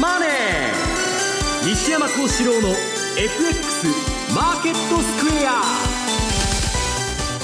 [0.00, 0.30] マネー」
[1.64, 2.68] 西山幸四郎の
[3.16, 3.86] FX
[4.34, 5.62] マーケットスクエア。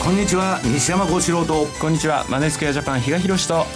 [0.05, 1.67] こんにちは西山幸四郎と。
[1.81, 3.67] こんにちはマネースクエアジャパン比嘉宏と。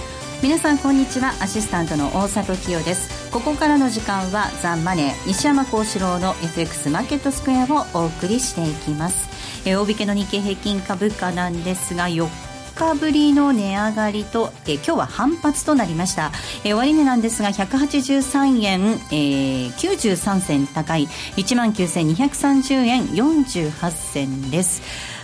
[0.42, 3.30] 皆さんこんにちはアシスタントの大里清です。
[3.30, 9.28] ここからの時間はザ・マネー西山幸四郎の FX マーケットスクエアをお送りしていきます。
[9.64, 12.28] え大引けの日経平均株価なんですが4
[12.76, 16.30] 日ぶりの値上がりと、え今日は反発となりました、
[16.64, 21.08] え終値なんですが183円、えー、93銭高い。
[21.36, 24.82] 1万9230円48銭です。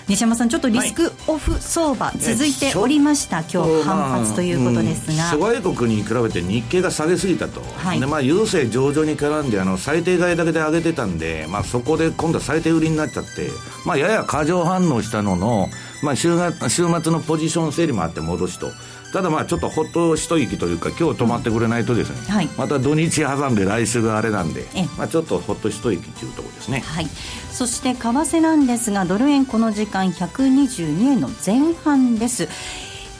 [0.08, 5.16] 西山さん、ちょっとリスクオフ相場、続いておりました、今日反発ということです。
[5.16, 13.48] が、諸外国に比べて日経が下げすぎたと、はい、でまあ、郵政上場に絡んであの最低買いだけで上げてたんで、まあ、そこで今度は最低売りになっちゃって、
[13.86, 15.68] まあ、やや過剰反応したのの、
[16.02, 18.70] まあ週が、週末のポジション整理もあって戻しと。
[19.12, 24.64] ただまあちょっとほっと一息というか今日止まってくれないとですね、はい、また土日挟んで来週があれなんで、
[24.96, 27.06] まあ、ちょっとほっと一息というところですね、はい、
[27.50, 32.48] そして為替なんですがドル円この時間122円の前半です。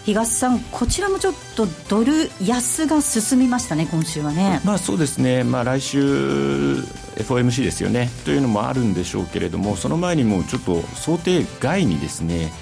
[0.05, 4.61] 東さん、こちらもちょっとドル安が進みましたね、今週はね。
[4.65, 6.83] まあ、そうですね、まあ、来週、
[7.19, 8.11] FOMC ですよね。
[8.25, 12.53] というのもあるんでしょうけれども、その前にもちょっと想定外にですね、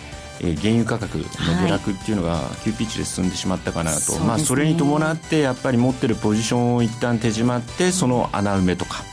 [0.43, 9.05] えー、原油価格の下落っていうのが急ピッチで進んでしまったかなと、はい、まあ、それに伴ってやっぱり持ってるポジションを一旦手締まってその穴埋めとか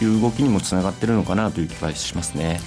[0.00, 2.60] いう動きにもつながってるのかなという気がしますね。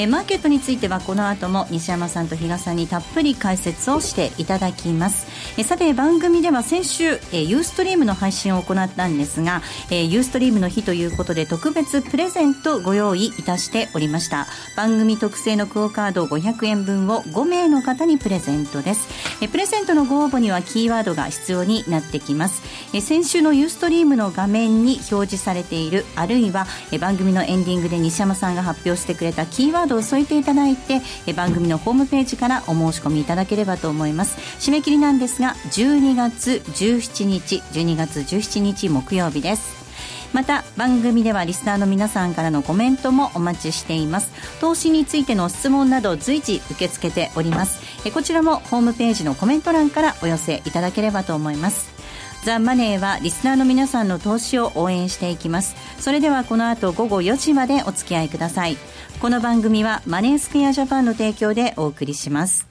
[0.00, 5.26] えー、マーケットについてはこの後も西山さんと比嘉さんにたっぷり解説をしていただきます、
[5.58, 14.46] えー、さて番組では先週、えー、ユーストリームの配信を行ったんですが、えー、ユーストリームの日ということで特別プレゼントご用意いたしておりました。
[14.76, 19.08] 番組特製のクオカード500円分を5名の方にプレゼントです、
[19.42, 22.62] えー、プレゼントのご応募にはキーワードが必要になってきます、
[22.94, 31.00] えー、先週のユーストリームの画面に表示されているあるいは、えー、番組のエンディングで西山さんが発表してくれたキーワードを添えていただいて
[31.34, 34.36] 番組のホームページからお申し込みいただければと思います。
[34.58, 39.80] 締め切りなんですが12月17日12月17日木曜日です。
[40.32, 44.30] また番組ではリスナーの皆さんからのコメントもお待ちしています。
[44.60, 47.80] 投資についての質問など随時受け付けております。
[48.12, 51.90] こちらもホームページのコメント欄からお寄せいただければと思います。
[52.44, 55.74] ザ・マネーはリスナーの皆さんの投資を応援していきます。
[55.98, 58.78] それではこの後午後4時までお付き合いください。
[59.20, 62.66] この番組はマネースクエアジャパンの提供でお送りします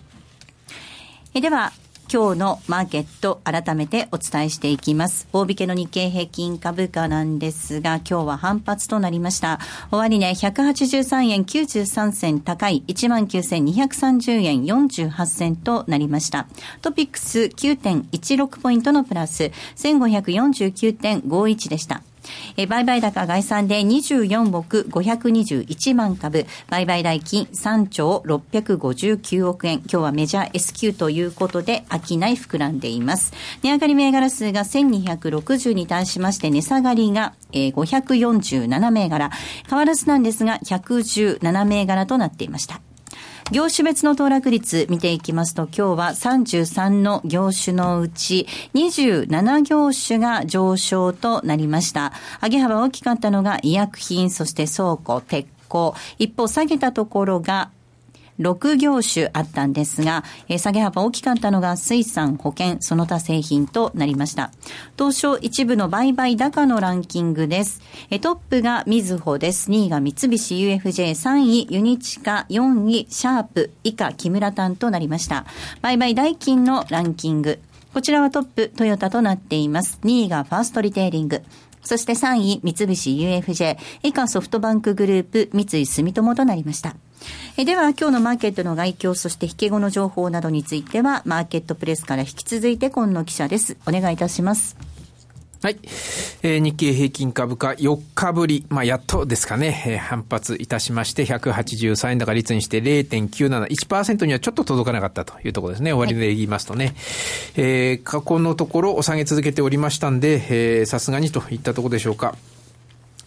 [1.36, 1.74] えでは
[2.12, 5.28] 今日のマーケット改めてお伝えしていきます。
[5.32, 9.60] 大引けの日経平均株価なんですが、今日は反発となりました。
[9.92, 16.48] 終値、ね、183円93銭高い19,230円48銭となりました。
[16.82, 22.02] トピックス9.16ポイントのプラス1549.51でした。
[22.58, 29.80] え売買高概算で24億521万株、売買代金3兆659億円。
[29.80, 33.34] 今日はメジャー S q ということで、商い膨らんでいます。
[33.64, 39.30] 値上がり銘柄数が1260に対しまして、値下がりが、えー、547銘柄。
[39.70, 42.82] 変わらずなんですが、117銘柄となっていました。
[43.52, 48.46] 業種別の騰落率見ていきますと、今日は33の業種のうち
[48.76, 52.14] 27業種が上昇となりました。
[52.44, 55.96] 上げ幅大きかったのが医薬品、そして倉庫、鉄鋼。
[56.20, 57.72] 一方、下げたところが
[58.40, 64.52] 6業種あったんですが、えー、下げ幅大きかったのが水産、保険、その他製品となりました。
[64.98, 67.82] 東証一部の売買高のランキングです。
[68.10, 69.70] えー、トップがみずほです。
[69.70, 75.46] 2位が三菱 UFJ、3位ユニチカ、4位シャープ、以下木村丹となりました。
[75.82, 77.60] 売買代金のランキング。
[77.94, 80.00] こちらはトップ、トヨタとなっています。
[80.04, 81.42] 2位がファーストリテイリング。
[81.84, 86.96] そして3位、三菱 UFJ、以下ソフトバンクグループ、三井住友となりました。
[87.58, 93.78] えでは、今日のマーケットの外況、そして引け後の情報などについては、マーケットプレスから引き続いて今野記者です。
[93.88, 94.99] お願いいたします。
[95.62, 95.78] はい。
[96.42, 105.92] えー、日経平均株価4日ぶり、まあ、やっとですかね、えー、反発いたしまして、183円高率にして0.97、1%にはちょっと届かなかったというところですね。
[105.92, 106.86] 終わりで言いますとね。
[106.86, 106.96] はい、
[107.58, 112.36] えー、過去のところを下げ続けておりましたんで、えー、さすがにといったところでしょうか。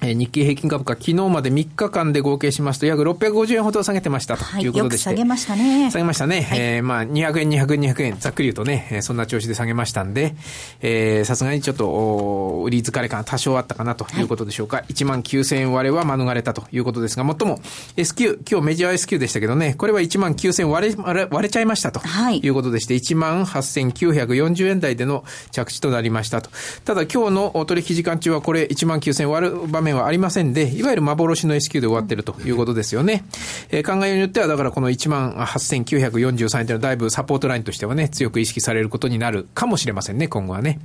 [0.03, 5.91] え日経平均株価、昨日まで3日間で合計しますと、約650円ほど下げてましたということでして、はい、下げましたね。
[5.91, 6.43] 下げましたね。
[6.43, 10.35] はい、えー、まあ、200円、200円、200円、ざっくり言うとね、えー、そんな調子で下げましたんで、
[10.81, 14.79] えー、さすがにちょっと、売り疲れ感多少あったかなということでしょうか。
[14.79, 17.61] はい、1万9000円割れは免れたということですが、もっとも、
[17.97, 22.01] S q 今日メジャー S q でしたけどね、これは1万9000割れ、割れ割れちゃいましたと
[22.31, 26.51] いうことでして、1万8940円台での着地となりましたと。
[26.85, 33.25] ただ今日の取引時間中はこれ1万9000割る場面はありませんで、いわゆる幻の S q で終わってるということですよね。
[33.71, 40.81] えー、考えによっては、だからこの1万8943円というのはだいぶサポートラインとしてはね、強く意識されることになるかもしれませんね、今後はね。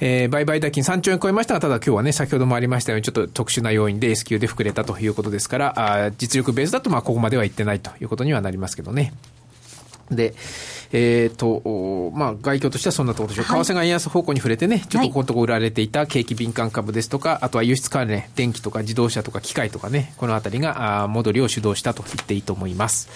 [0.00, 9.12] えー、売買代金3兆円超えましたが、ただ今日はね、先ほどもありましたように、ちょっと特殊な要因で S q で膨れたということですから、あ実力ベースだと、まあ、ここまではいってないということにはなりますけどね。
[10.10, 10.34] で、
[10.92, 13.44] えっ、ー、と、まあ、外況としてはそんなところでしょう。
[13.44, 23.08] はい、為替が円安方向に触れてね、ちょっとここのところ売られていた景気敏感株ですとか、あとは輸出関連、電気とか自動車とか機械とかね、このあたりが、あ戻りを主導したと言っていいと思います。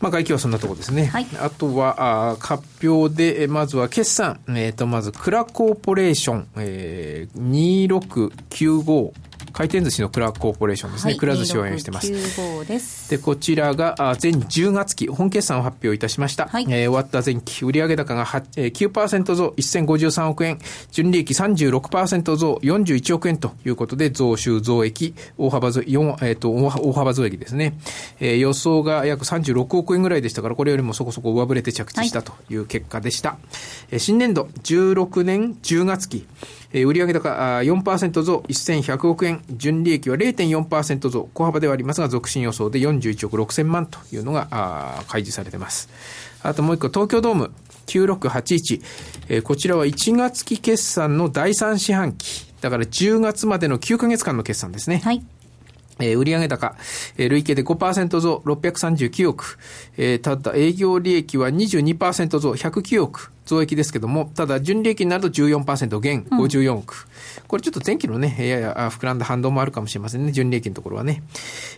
[0.00, 1.06] まあ、外況はそんなところですね。
[1.06, 4.38] はい、あとは、あ発表で、まずは決算。
[4.48, 9.12] えっ、ー、と、まず、クラコーポレーション、えー、2695
[9.58, 11.14] 回転寿司のクラコーポレーションですね。
[11.14, 12.12] はい、くら寿司を応援してます。
[12.12, 16.46] ですで、こちらが全10月期、本決算を発表いたしました。
[16.46, 20.60] はい、えー、終わった前期、売上高が9%増1053億円、
[20.92, 27.76] 純利益36%増41億円ということで、増収増益、大幅増、4えっ、ー、と、大幅増益ですね。
[28.20, 33.30] えー、予想が約36億円ぐらいでしたから、これよりもそこそこ上振れて着地したという結果でした。
[33.30, 33.38] は
[33.90, 36.28] い、新年度16年10月期、
[36.72, 45.88] えー、売上高4%増1100億円、純利益は0.4%増、小幅ではありますが、続伸予想で41億6000万というのがあ開示されています。
[46.42, 47.52] あともう一個、東京ドーム
[47.86, 48.82] 9681、
[49.28, 55.00] えー、こちらは1月期決算の第3四半期、だから10月までの9ヶ月間の決算ですね。
[55.04, 55.22] はい。
[56.00, 56.76] えー、売上高、
[57.16, 59.58] えー、累計で5%増639億、
[59.96, 63.32] えー、ただ営業利益は22%増109億。
[63.48, 67.06] 増益ですけども、ただ純利益になると14%減54億、
[67.38, 71.22] うん、これちょっと前期のね、やや膨らんだ反動もあるかもしれませんね、純利益のところはね。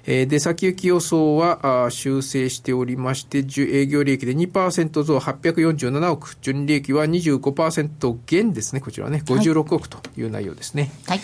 [0.04, 10.90] えー、で、先行き予想はあ修正しておりまして、営業利益で2%増847億、純利益は25%減ですね、こちらはね、56億という内容ですね。
[11.06, 11.20] はい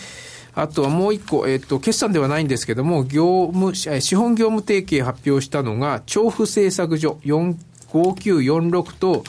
[0.59, 9.23] あとはもう一個、えっ、と、決算ではないんですけども、業務、資本業務提携発表したのが、調布製作所5946と、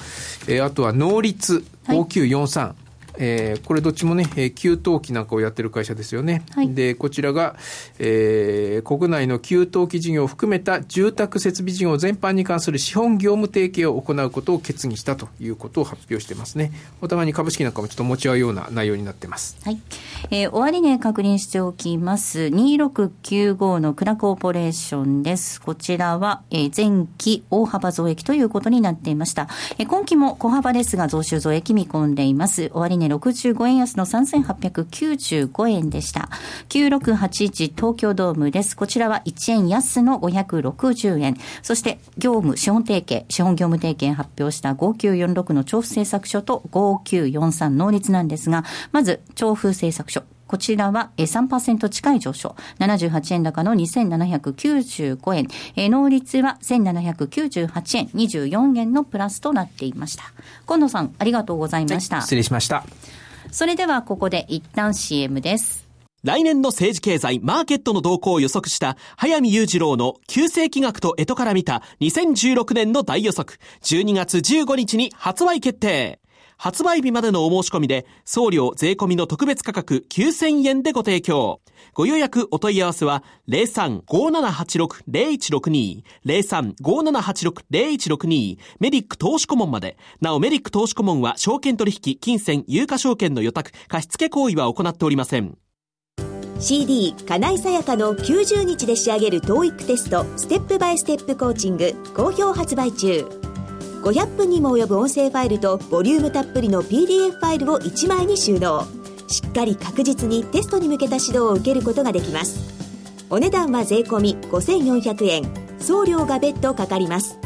[0.48, 2.87] えー、あとは能率5943、はい
[3.18, 6.44] えー、これどっちもね、えー、給湯器なんかをやってる会社ですよね。
[6.54, 7.56] はい、で、こちらが、
[7.98, 16.72] えー、国内の給湯器事業を含めた住宅設備事業全般に関する資本業務提携を行うことを決議したということを発表してますね。
[17.00, 19.56] お互いに株式なんかもちょっと持ち合うような内容になってます。
[19.64, 19.80] はい。
[20.30, 22.40] えー、終値確認しておきます。
[22.40, 25.60] 2695のクラコーポレーションです。
[25.60, 29.48] こちらは、えー、前期大幅増益ということになっていました。
[29.78, 32.70] えー、今期も小幅ですが増収増益見込んでいます。
[32.74, 36.28] 終値65円安の3895円でした。
[36.68, 38.76] 9681東京ドームです。
[38.76, 41.36] こちらは1円安の560円。
[41.62, 50.22] そして業務資本提携、資本業務提携発表した5946の調布製作所と5943能率なんですが、まず調布製作所。
[50.48, 52.56] こちらは3%近い上昇。
[52.80, 55.46] 78円高の2795円。
[55.76, 60.24] え能率は1798円、24円のプラスとなっていました。
[60.66, 62.16] 近野さん、ありがとうございました。
[62.16, 62.84] はい、失礼しました。
[63.50, 65.86] それではここで一旦 CM です。
[66.24, 76.18] 来年の政治経済、マーケットの動向を予測した、早見雄二郎の旧世紀学と江戸から見た2016年の大予測、12月15日に発売決定。
[76.58, 81.60] 発売日までのお申し込みで、送料税込みの特別価格9000円でご提供。
[81.94, 89.96] ご予約お問い合わせは、03-5786-0162、03-5786-0162、メディック投資顧問まで。
[90.20, 95.56] なお、メディック投資顧問は、証券取引、金銭、有価証券の予託、貸付行為は行っておりません。
[96.60, 103.47] CD 金井さやかの90日で仕上げる TOEIC テストステップバイステップコーチング好評発売中
[104.02, 108.86] 500分にも及ぶ音声ファイルとボリュームたっぷりの PDF ファイルを1枚に収納。
[109.28, 112.60] しっかり確実にテストに向けた指導を受けることができます。
[113.30, 115.68] お値段は税込5400円。
[115.78, 117.38] 送料が別途かかります。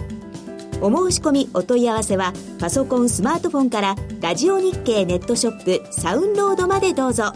[0.80, 7.32] お申し込みお問い合わせはパソコンスマートフォンからラジオ日経ネットショップサウンロードまでどうぞ。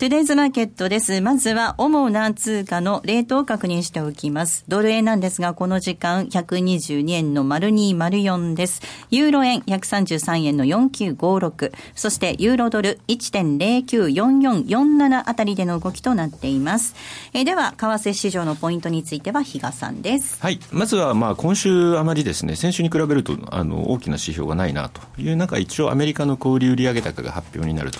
[0.00, 1.20] トゥデイズマーケットです。
[1.20, 4.64] まずは主な通貨のレートを確認しておきます。
[4.66, 8.80] ドル円なんですが、この時間122円の丸204です。
[9.10, 11.72] ユーロ円133円の4956。
[11.94, 16.94] そしてユーロドル1.094447あたりでの動きとなっています。
[17.34, 20.38] え、では、為替市場のポイントについては比嘉さんです。
[20.40, 20.60] はい。
[20.72, 27.98] まずは、まあ、今週あまりですね、先週に比べると、あの、大きな指標がないなという中、一応アメリカの小売売上高が発表になると。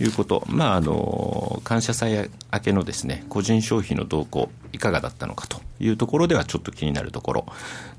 [0.00, 7.46] いうこと、まあ、あの感謝祭明けのですね個人消費の動向、いかがだったのかというところではちょっと気になるところ、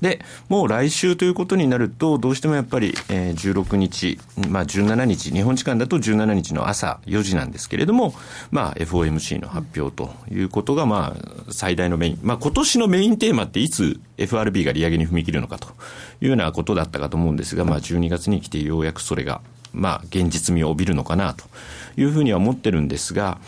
[0.00, 8.14] でもう来週ということになると、どうしてもやっぱり、えー、16日、まあ、17日、日本時間だと17日の朝4時なんですけれども、
[8.50, 15.68] まあ、FOMC の発表ということが、まあ、最大のメイン、まあ今年のメインテーマっていつ FRB が利上げに踏み切るのかと
[16.20, 19.40] いうようなことだったかと思うんですが、まあ、12月に来てようやくそれが
[19.72, 21.44] まあ、現実味を帯びるのかなと。
[21.96, 23.38] いうふうには思ってるんですが、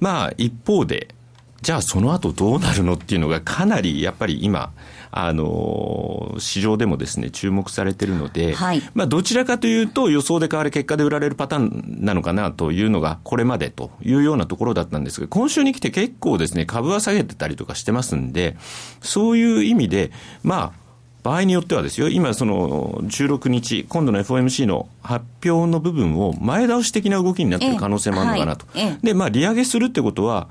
[0.00, 1.14] まあ、一方で、
[1.62, 4.72] じゃあその後どうなるのっていうのがかなりやっぱり今、
[5.12, 18.56] あの市場でもですね注目されているので、はい、まあ、どちらかというと予想で変わる結果で売られるパターンなのかなというのがこれまでというようなところだったんですが今週に来て結構ですね株は下げてたりとかしてますんで
[19.00, 20.89] そういう意味でまあ
[21.22, 28.66] 場合によってはですよ、今その16日、今度の FOMC の発表の部分を前倒し的な動きになっている可能性もあるのかなと。
[28.74, 30.48] ええはい、で、まあ利上げするってことは、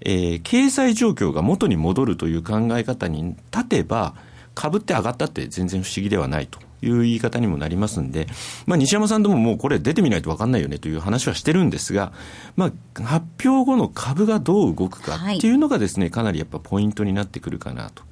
[0.00, 4.14] えー、経済状況が元に戻るという考え方に立てば、
[4.54, 8.26] 株って上がったって全然不思議ではないという言い方にもなりますんで、
[8.66, 12.12] まあ、西山さんでももうこれ出てみないと分かんないよねという話はしてるんですが、
[12.56, 18.02] まあ、発表後の株がどう動くかっていうのがですね、かなりやっぱポイントになってくるかなと。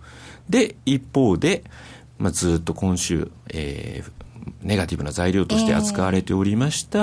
[0.48, 1.64] で、一方で、
[2.18, 4.26] まあ、ずっと今週、えー、
[4.62, 6.98] ネガティブな材料として扱われておりました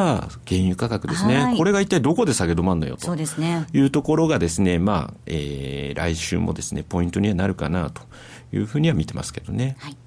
[0.48, 3.16] 原油価格ですね、えー、これが一体どこで下げ止まるのよと
[3.74, 8.02] いうところがですね、まあえー、来週もですねポイントにはなるかなと
[8.52, 9.76] いうふうには見てますけどね。
[9.80, 9.98] はい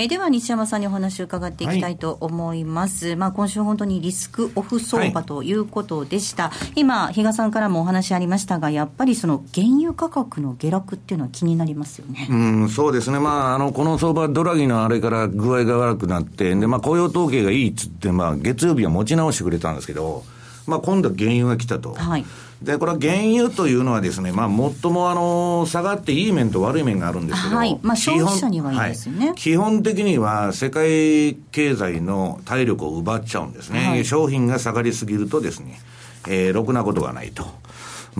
[0.00, 12.28] えー、では西山さんにお話を伺っていきたいと思います、はい、まあ、今週本当にリスクオフ相場ということでした、はい、今比嘉さんからもお話ありましたがやっぱりその原油価格の下落っていうのは気になりますよね。
[12.30, 13.18] うんそうですね。
[13.18, 20.22] まああのこの相場ドラギのあれから具合が悪くなってで、まあ、雇用統計がいいっつって、まあ、月曜日は持ち直してくれたんですけど
[20.68, 21.94] まあ、今度は原油が来たと。
[21.94, 22.24] はい
[22.62, 27.78] で、これは原油というのはですね、まあ、最もあの、下がっていい面と悪い面があるんですけど、はい。
[27.82, 33.86] まあ、消費者にはいいですよね、はい、基本的には世界経済の体力を奪っちゃうんですね。
[33.86, 35.80] はい、商品が下がりすぎるとですね、
[36.26, 37.46] えー、ろくなことがないと。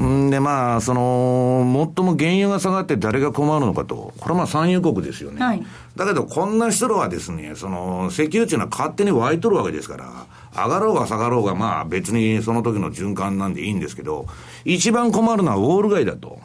[0.00, 1.64] んで、まあ、その、
[1.96, 4.12] 最も原油が下がって誰が困るのかと。
[4.18, 5.44] これはまあ産油国ですよね。
[5.44, 5.66] はい、
[5.96, 14.26] だけど、こんな人らはですね、その、石油っていうのは勝手に湧いとるわけですから、上がろうが下がろうが、まあ別にその時の循環なんでいいんですけど、
[14.64, 16.40] 一番困るのはウォール街だと。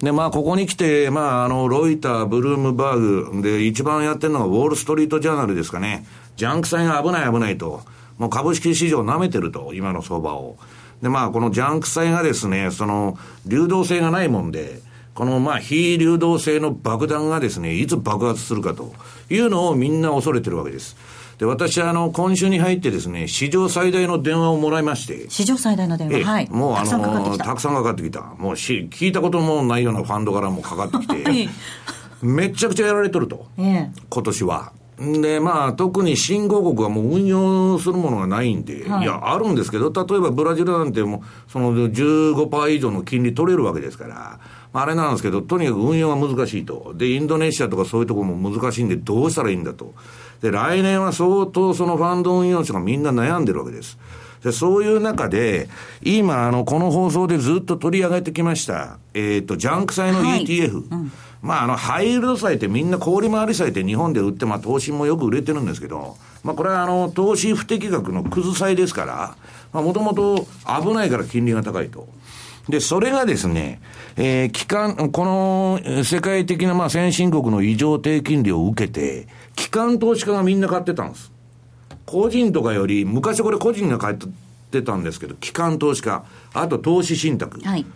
[0.00, 6.06] で、まあここに来て、まああの、ロイター、ブルームバーグで一番やってるのがウォールストリートジャーナルですかね。
[6.36, 7.82] ジャンク債が危ない危ないと。
[8.18, 10.56] もう株式市場舐めてると、今の相場を。
[11.02, 14.80] で、まあこのジャンク債がですね、その、流動性がないもんで、
[15.14, 18.94] このまあ非流動性の爆弾がですね、いつ爆発するかと
[19.28, 20.96] いうのをみんな恐れてるわけです。
[21.40, 25.30] で、私はあの、今週に入ってですね、史上最大の電話をもらいまして。
[25.30, 26.50] 史上最大の電話はい。
[26.50, 28.20] もうあの、たくさんかかってきた。
[28.36, 31.48] もうし、聞いたこともないようなファンドからもかかってきて、はい、
[32.20, 33.46] めちゃくちゃやられとると。
[33.56, 34.72] ええ、今年は。
[34.98, 44.40] で、まあ、特に新興国はもう運用するものがないんで、はい、いや、あるんですけど、例えばブラジルなんてもう、その15%以上の金利取れるわけですから、
[44.74, 46.92] あれなんですけど、とにかく運用が難しいと。
[46.94, 49.94] で、インドネシアとかそういうところも難しいんで、どうしたらいいんだと。
[50.40, 53.98] で、来年は相当そのファンド運用者がみんな悩んでるわけです。
[54.42, 55.68] で、そういう中で、
[56.02, 60.74] 今、あの、この放送でずっと取り上げてきました、えっ、ー、と、ジャンク債の ETF。
[60.74, 69.36] はいうんまあ、あの、ハイールド債ってみんな氷回り債って日本で売って、まあ、投資もよく売れてるんですけど、まあ、これはあの、投資不適格のくず債ですから、
[69.72, 70.46] まあ、もともと
[70.82, 72.08] 危ないから金利が高いと。
[72.68, 73.80] で、それがですね、
[74.16, 79.26] えー、機関、この世界的なまあ先進国の異常低金利を受けて、
[79.56, 81.32] 機関投資家がみんな買ってたんです。
[82.06, 84.16] 個人とかより、昔これ個人が買っ
[84.70, 87.60] てたんですけど、機関投資家、あと投資信託。
[87.60, 87.86] はい。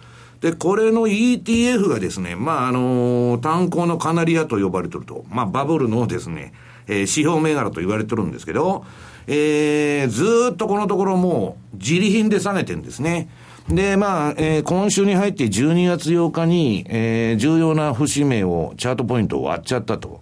[0.40, 6.52] で、これの ETF がですね、まあ、あのー、炭鉱のカナリアと呼ばれてると、まあ、バブルのですね、
[6.87, 8.85] えー、指標銘柄と言われてるんですけど、
[9.26, 13.28] えー、ずっとこのところもう、自利品で下げてるんですね。
[13.68, 20.21] で、まあ、えー、今週に入って12月8日に、えー、重要な節目を、チャートポイントを割っちゃったと。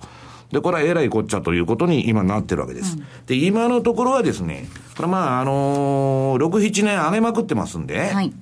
[0.53, 2.97] で、これはえらいこっちゃということに今なってるわけです。
[2.97, 8.33] うん、で、今のところはですね、これまあ、あのー、6、7年上げまくってますんで、はい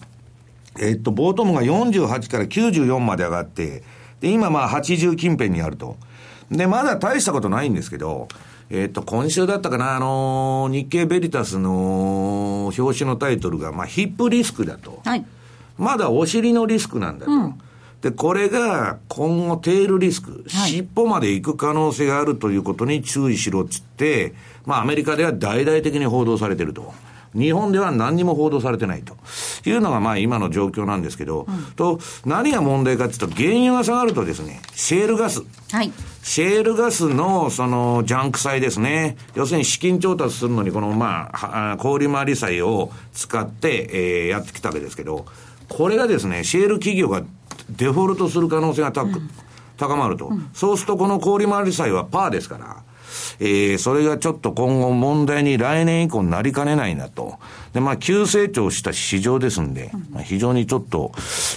[0.78, 3.82] えっと、ボートムが48から94まで上がって、
[4.20, 5.96] で、今まあ80近辺にあると。
[6.50, 8.28] で、まだ大したことないんですけど、
[8.70, 15.00] えっ、と、今週だったかな、あのー、日経ベリタスの表紙のタイトルが、まあ、ヒップリスクだと。
[15.04, 15.24] はい。
[15.76, 17.32] まだお尻のリスクなんだと。
[17.32, 17.60] うん
[18.00, 24.32] で、これが今後テールリスク、はい、尻尾まで行く可能性があるということに注意しろっつって、
[24.64, 26.94] まあアメリカでは大々的に報道されてると。
[27.34, 29.16] 日本では何にも報道されてないと
[29.64, 35.42] いうのがまあ今の状況なんですけど、うん、と、何が問題かっていうと、原油が下がるとですね、シェールガス。
[35.70, 35.92] はい。
[36.22, 39.16] シェールガスのそのジャンク債ですね。
[39.34, 45.24] 要するに資金調達するのにこのまあ、氷回り債を使って、えー、やってきたわけですけど、
[45.68, 47.22] これがですね、シェール企業が
[47.70, 49.08] デフォルトする可能性が高,、
[49.76, 52.82] 高まると、うん、そうするとこの氷回り債はパーですから、
[53.40, 57.38] えー、それがちょっと今後問題に来年以降になりかねないなと。
[57.72, 61.12] で、まあ、急成長した市場ですんで、まあ、非常にちょっと、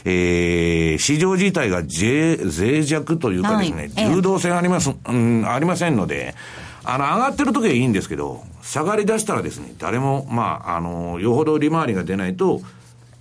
[0.05, 6.35] えー、市場自体が脆弱というかですね、はい、流動性あります、うん、ありませんので、
[6.83, 12.61] あの、上がってる時はいいんですけど、下がり出したらですね、誰も、まあ、あの、よほど利回りが出ないと、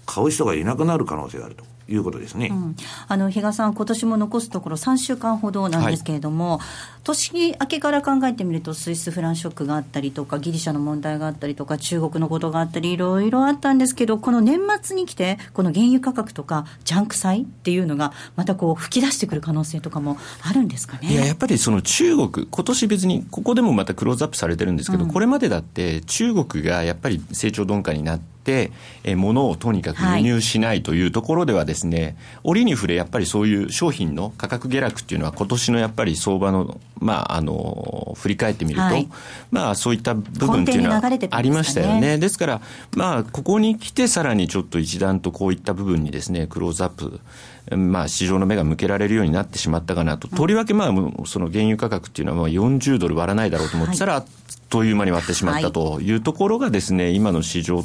[0.05, 1.65] 買う人がいなくなる可能性があると。
[1.89, 2.77] いうことですね、うん、
[3.09, 6.69] あの比嘉さん、今年も残すところ3週間ほどなんですけれども、はい、
[7.05, 21.13] 年明けから考えてみると、スイスフランショックがあったりとか、ギリシャの問題があったりとか、中国のことがあったり、いろいろあったんですけど、この年末に来て、この原油価格とか、ジャンク債っていうのが、またこう吹き出してくる可能性とかもあるんですかね？
[21.13, 28.71] いややっぱりその中国、今年別に、ここでもまたクローズアップされてるんですけど、うん、これまでだって、中国がやっぱり成長鈍化になって、え
[29.15, 39.09] 物をとにかく輸入しないというところではですね、はい、折に触れやっぱりそういう商品の価格下落っていうのは今年のやっぱり相場の、まあ、あの、振り返ってみると、はい、
[39.51, 42.19] まあそういった部分っていうのはありましたよね。
[42.19, 42.61] ですから、
[42.97, 47.21] まあここに来てさらにちょっと一段とこういった部分にですね、クローズアップ、
[47.71, 54.25] まあ、市場の目が向けられるようになってしまったかなと、とりわけ、まあ、その原油価格っていうのは、まあ、40ドル割らないだろうと思ってたら、はい。
[54.73, 57.85] という間に割ってしまったというところがですね、今の市場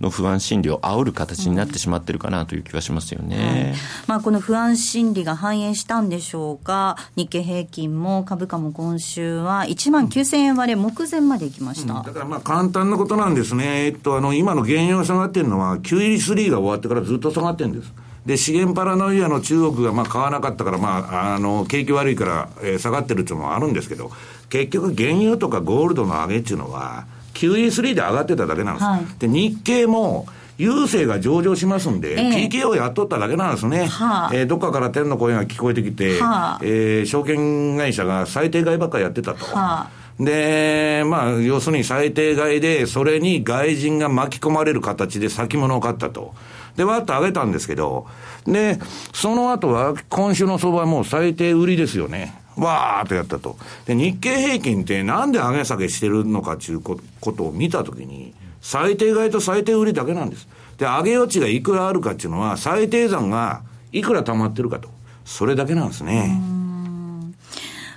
[0.00, 3.36] の不安心理を煽る形になってしまってるかなという気はしますよね。
[3.36, 3.74] うんはい、
[4.06, 13.86] まあ、この不安心理が反映したんでしょうか、日経平均も株価も今週は1万9000円割れ目前までいきました、うん、だからまあ簡単なことなんですね。
[13.86, 17.92] えっと、あの、今の原油が下がってるのは、9.3が終わってからずっと下がってるんです。
[18.26, 24.10] で、資源パラノイアの中国がまあ買わなかったから、まあ、あの、景気悪いから、えー、下がってるっていうのもあるんですけど、
[24.48, 28.84] 結局原油とかゴールドの上げっていうのは、QE3 で上がってただけなんです。
[28.84, 30.26] はい、で、日経も、
[30.58, 33.86] 郵政が上場しますんで、えー、TKO やっとっただけなんですね。
[33.86, 39.46] はあ、えー、どっかから天の声が聞こえてきて、はあ、えー、証券会社が最低買いばっかりやってたと。
[39.46, 46.34] はあで、まあ、要するに最低買いで、それに外人が巻き込まれる形で先物を買ったと。
[46.76, 48.06] で、わっと上げたんですけど、
[48.46, 48.78] で、
[49.12, 52.34] その後は、今週の相場はもう最低売りですよね。
[52.56, 53.56] わーっとやったと。
[53.86, 56.98] で、日経平均ってなんで上げ下げしてるのかっていうこ
[57.32, 60.46] とを見たときに、最低買いと最低売りだけなんです。
[60.78, 64.88] で、上げ余地がいくらあるかっていうのは、最低算がいくら溜まってるかと。
[65.24, 66.59] それだけなんですね。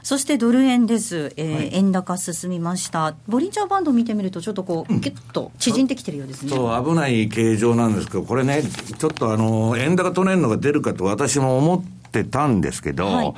[0.03, 13.33] そしてドル円です、えー、はい、円高進みました、ボリンジャーバンド見てみると、ちょっとこう、ぎゅっと縮んできてるようですね、そう危ない形状なんですけど、これね、ちょっとあの円高取れるのが出るかと私も思ってたんですけど、はい、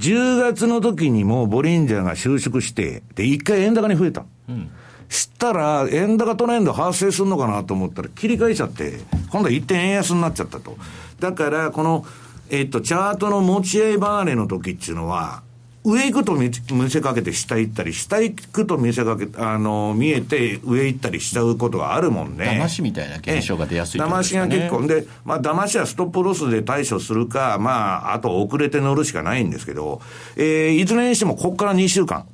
[0.00, 4.24] 10月の時にもボリンジャーが収縮して、で、一回円高に増えた。
[4.48, 4.70] うん。
[5.10, 10.76] したら、円高トレンド発生するのかなと思ったら、切り替えちゃって、今度は一点円安になっちゃったと。
[11.20, 12.04] だから、この、
[12.50, 15.42] えっと、チャートの持ち合い離れの時っていうのは、
[15.88, 16.50] 上行くと見
[16.90, 22.60] せかけて下行ったり、下行くと見せかけあの、見えて上行ったりしちゃうことがあるもんね。
[22.62, 24.86] 騙しみたいな現象が出やすい、ね、騙しが結構。
[24.86, 30.02] で、まあ、騙しはストップロスで対処するか、まあ、あと遅れて乗るしかないんですけど、
[30.36, 32.26] えー、いずれにしてもここから2週間。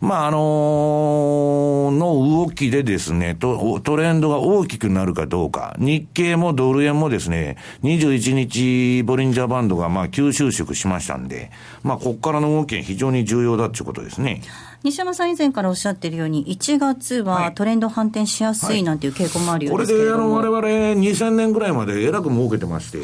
[0.00, 11.50] まあ、あのー、の動きでですね、トトレンドが大きくなるかどうか、日経もドル円もですね、21日ボリンジャーバンドがまあ急収縮しましたんで、
[11.82, 14.42] まあ、ここからの動きが非常に重要だということですね。
[14.82, 22.98] 西山さん以前からおっしゃっているように、1月はトレンド反転しやすいなんていう傾向もあるようですけれども、はい、これであの我々2000年ぐらいまでえらく儲けてまして、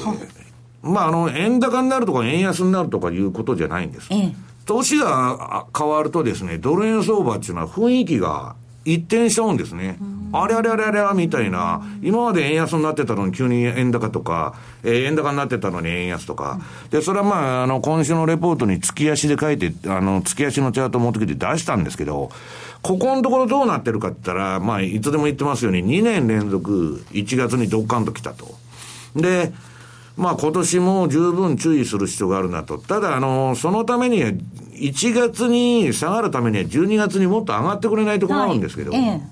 [0.83, 4.09] まあ、あの、円高になるとか円安になるとかいうことじゃないんです。
[4.11, 9.99] ええ年が変わるとですね、ドル円相場っていうのは雰囲気が一転しちゃうんですね。
[10.33, 16.59] あれあれあれあれみたいな、今まで円安になってたのに急に円高とか、えー、円高になってたのに円安とか。
[16.91, 22.31] で、それはまあ、あの、今週のレポートに月足で書いて、あの、月足のチャート持ってきて出したんですけど、
[22.81, 28.55] ここのところどうなってるかって言ったら、まあ、いつでも言ってますように、2年連続1月にドッカンと来たと。
[29.15, 29.53] で、
[30.17, 32.79] まあ今年も十分注意する必要があるなと。
[32.79, 39.23] ただ、あの、そのために、1月に下がるためには12月にもっと上がってくれないと困るんですけど、はいえ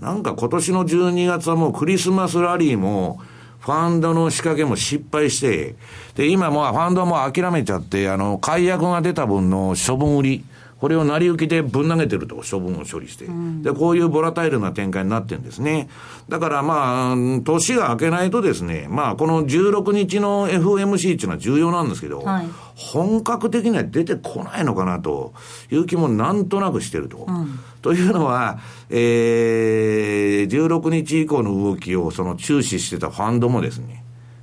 [0.00, 3.20] え、なんか今年の12月はもうクリスマスラリーも、
[3.60, 5.76] ファンドの仕掛けも失敗して、
[6.16, 10.44] で、今もうファンドも諦めちゃって、あの、解約が出た分の処分売り、
[10.82, 13.26] これを成り行きでぶん投げてると、処分を処理して。
[13.62, 15.88] で、こういうボラタイルな展開になってるんですね。
[16.28, 25.34] だからまあ、年が明けないとですね、まあ、この16日の FOMC っていうのは重要なんですけど、はい、本格的には出てこないのかなと
[25.70, 27.26] いう気もなんとなくしてると。
[27.28, 28.58] うん、というのは、
[28.90, 34.02] えー、16日以降の動きをその注視してたファンドもですね、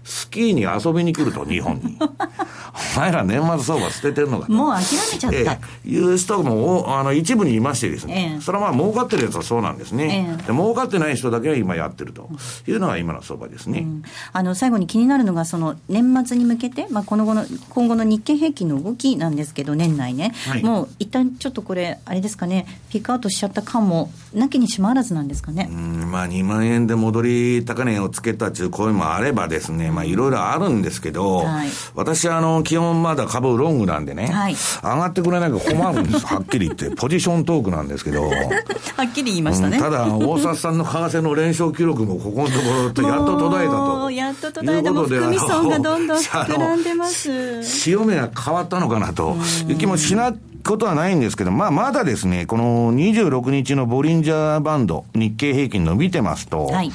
[0.10, 1.98] スキーに遊びに来ると、日本に。
[2.96, 5.38] お前ら年末相場捨ててるのかもう諦めちゃった。
[5.38, 12.30] えー、いう人もあの一部にいましてですね、えー、それはまあ儲かってるやつはそうなんですね、えー、で儲かってない人だけは今やってると。
[12.68, 25.70] いうのが今の相場ですね、うん、あの最後に気になるのが、その年末に向けて、まあ、この後の今後の日経平均の動きなんですけど、年内ね、はい、もう一旦ちょっとこれ、あれですかね、ピークアウトしちゃった感もなきにしもあらずなんですかね。
[25.72, 26.12] うん。
[26.12, 38.30] まあ、2万円で戻り高値をつけたという声もあればですね、まあ、いろいろあるんですけど、はい、私はあの基本まだ株ロングなんでね、はい、上がってくれないか困るんです、はっきり言って、 ポジショントークなんですけど、は
[39.04, 44.12] っきり言いましたね、うん、ただ、大札さんの為替の連勝記録もここのところとやっと途絶えたと。
[44.12, 44.94] やっと途絶えた。
[44.94, 47.64] も含み損がどんどん膨らんでます。
[47.64, 49.36] 潮目が変わったのかなと
[49.68, 50.34] いう気もしな
[50.66, 56.92] ことはないんですけど、まあ、まだですね、この26日のボリンジャーバンド、日経平均伸びてますと、はい、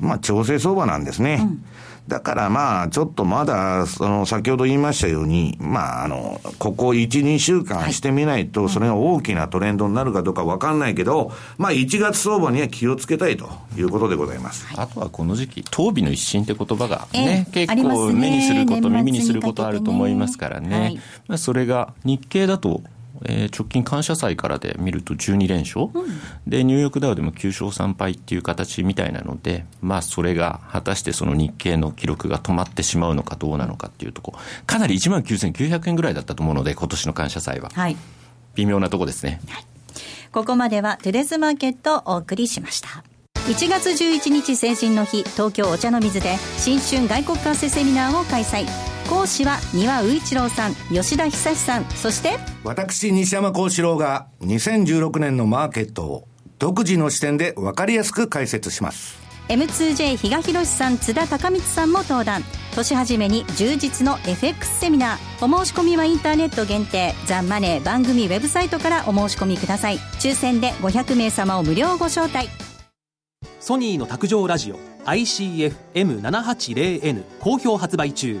[0.00, 1.38] まあ、調整相場なんですね。
[1.40, 1.64] うん
[2.08, 14.66] だからまあ、ちょっとまだ、その、先ほど言いましたように、まあ、あの、ここ1、2週間してみないと、それが大きなトレンドになるかどうかわかんないけど、まあ、1月相場には気をつけたいということでございます。
[14.76, 20.78] あとはこの時期、当備の一新って言葉がね、えー、結構目にすること、耳にすることあると思いますからね。
[20.78, 22.82] はい、まあ、それが日経だと、
[23.24, 34.34] えー、直近感謝祭からで見ると12連勝、うん、でニューヨークダウでも9勝3敗っていう形みたいなので、まあ、それが果たしてその日経の記録が止まってしまうのかどうなのかっていうとこ。
[34.66, 37.96] かなり1万9900円ぐらいだったと思うので今年の感謝祭は、はい、
[38.54, 39.64] 微妙なとこですね、はい、
[40.32, 43.04] ここまではテレスマーケットをお送りしました。
[43.46, 59.22] 1月11日成人の日東京お茶の水で新春外国為替セミナーを開催講師は丹羽宇一郎さん吉田久さんそして私西山幸四郎が2016年のマーケットを独自の視点で分かりやすく解説します。
[59.48, 62.42] M2J 比嘉宏さん津田孝光さんも登壇。
[62.74, 69.98] 年始めに充実の FX セミナーお申し込みはインターネット限定ザ・マネー番組ウェブサイトからお申し込みください。
[70.18, 72.48] 抽選で500名様を無料ご招待。
[73.60, 78.40] ソニーの卓上ラジオ ICF-M780N 好評発売中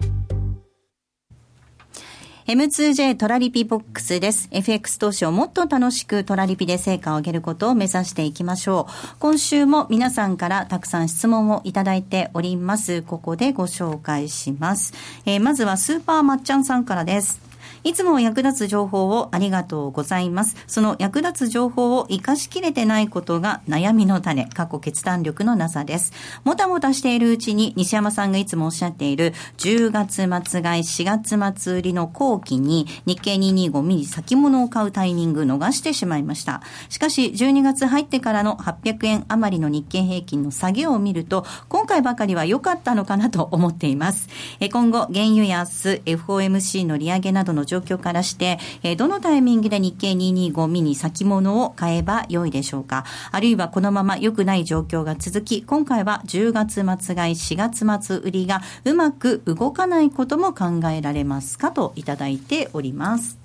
[2.51, 4.49] M2J トラリピボックスです。
[4.51, 9.15] FX 投資をもっと楽しくトラリピで成果を上げることを目指していきましょう。
[9.19, 13.03] 今週も皆さんからたくさん質問をいただいております。
[13.03, 14.93] ここでご紹介します。
[15.25, 17.50] えー、まずはスーパーまっちゃんさんからです。
[17.83, 20.55] いつも役立つ情報をありがとうございます。
[20.67, 26.13] その役立つ情報を活かしきれてないことが悩みの種、過去決断力のなさです。
[26.43, 30.15] もたもたしているうちに西山さんがいつもおっしゃっている10月
[30.49, 36.61] 末買い、4月末売りの後期に日経225ミリ先物を買うタイミング逃してしまいました。
[36.89, 44.29] しかし12月入ってからの800円余りの日経平均の下げを見ると今回ばかりは良かったのかなと思っています。
[44.59, 53.05] え今後原油安、FOMC の利上げなどの状況からして、えー、どのタイミングで日経225ミニ先物を買えば良いでしょうか？
[53.31, 63.37] あるいはこのまま良くない状況が続き、今回は10月末買い、4月末売りがうまく動かないことも考えられますかといただいております。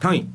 [0.00, 0.26] はい。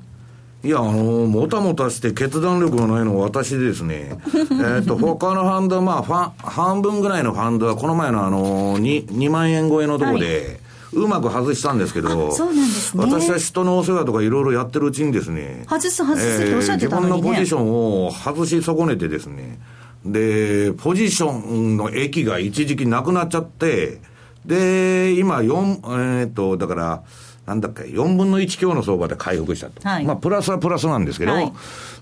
[0.63, 4.17] いや、あのー、もたもたして決断力がないのは私ですね。
[4.76, 10.60] えっと、他のファンド、まあ、半分ぐらいのファンドは、この前のあのー、2, 2万円超えのところで、はい、
[10.93, 13.04] うまく外したんですけど、そうなんですね。
[13.04, 19.60] 私は人のお世話とかいろいろやってるうちにですね、外す外すっておっしゃってたのに、ねえー、自分のポジションを外し損ねてですね、
[20.06, 24.00] で、ポジションの駅が一時期なくなっちゃって、
[24.45, 27.04] で、今4、えー、っと、だから、
[27.45, 29.88] なんだっけ、4分の1強の相場で回復したと。
[29.88, 31.54] はい、まあ、プラスはプラスなんですけど、はい、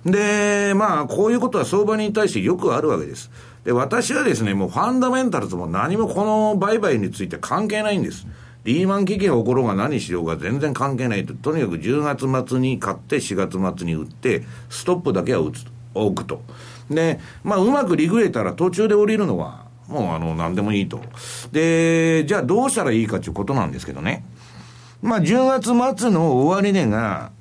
[0.03, 3.29] で、まあ、こういうことは相場に対してよくあるわけです。
[3.63, 8.25] で、私はですね、もうファンダメンタルズも何もこの売買について関係ないんです。
[8.65, 11.35] リーマン危機が起ころうが何しようが全然関係ないと。
[11.35, 16.41] とにかく10月末に買って4月末に売って、ストップだけは打つと、置くと。
[16.89, 20.99] で、まあ、うまくリグレたら途中で降りるのは、もうあの、何でもいいと。
[21.51, 24.25] で、じゃあどうしたらいいかということなんですけどね。
[25.01, 27.31] まあ、10月末の終値が、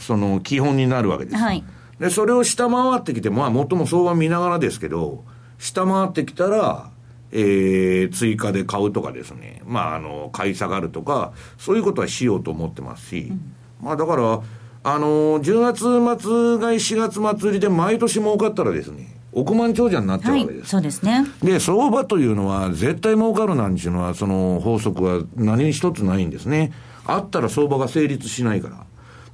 [0.00, 1.36] その基本になるわけです。
[1.36, 1.62] はい。
[2.00, 5.24] で、それを下回ってきて、まあ、最も相場見ながらですけど、
[5.58, 6.90] 下回ってきたら、
[7.32, 14.42] えー、追加で買うとかですね、まあ、あの、買い下がるとか、そういうことはしようと思ってますし、うん、まあ、だから、
[14.84, 20.58] あの10月末買い4月末売りで毎年儲かったらですね、億万長者になっちゃうわけです。
[20.58, 21.24] はい、そうですね。
[21.42, 26.72] で、相場というのは、絶対儲かるなんていうのは、その法則は何一つないんですね。
[27.06, 28.84] あったら相場が成立しないから。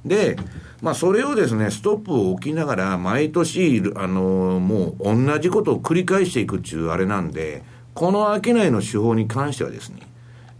[0.05, 0.37] で、
[0.81, 7.63] まあ、それをですね、ストップを置きながら、毎年、あの、もう同じことを繰り返していくっていうあれなんで、
[7.99, 9.99] この商いの手法に関してはですね、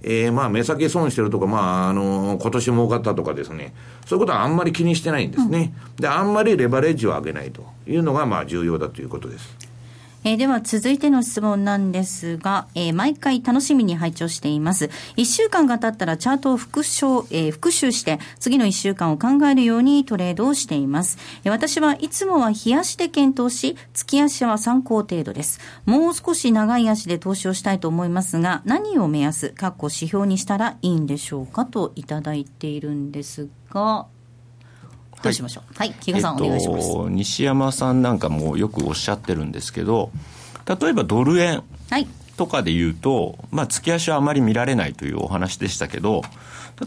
[0.04, 3.74] えー、まあ、目先損してるとか、まあ、あの、今年儲かったとかですね、
[4.06, 5.74] そういうことはあんまり気にしてないんですね。
[5.96, 9.69] うん、で、あんまりレバレッジを上げないというのが、まあ、重要だということです。
[10.24, 14.90] えー、では続いての質問なんですが、えー、毎回楽しみに拝聴しています。
[15.16, 21.18] 1週間が経ったらチャートを復唱、えー、復習して、次の1週間を考えるようにトレードをしています。
[21.44, 25.60] えー、私はいつもは日足で検討し、月足は参考程度です。
[25.86, 34.08] もう少し長い足で投資をしたいと思いますが、何を目安、括弧指標にしたらいいんでしょうかといただいているんですが、
[35.22, 35.74] どうしましょう？
[35.76, 36.88] はい、比嘉さん、お願いします。
[37.10, 40.12] 西山さんなんかもよくおっしゃってるんですけど、
[40.66, 41.64] 例えばドル円
[42.40, 46.22] とかで言うと、まあ、月足はあまり見られないというお話でしたけど、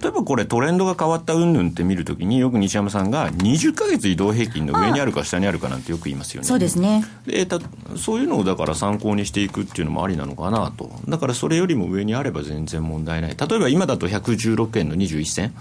[0.01, 6.49] 例えばこれトレンドが変わった云々って見るときによく西山さんが20か月移動平均の上にあるか下にあるかなんてよく言いますよね。
[6.49, 7.05] そうですね。
[7.27, 7.59] でた
[7.99, 10.91] そういうのをだから参考にしていくっていうのもありなのかなと。
[11.07, 13.37] だからそれよりも上にあれば全然問題ない。
[13.37, 15.53] 例えば今だと116円の21銭っ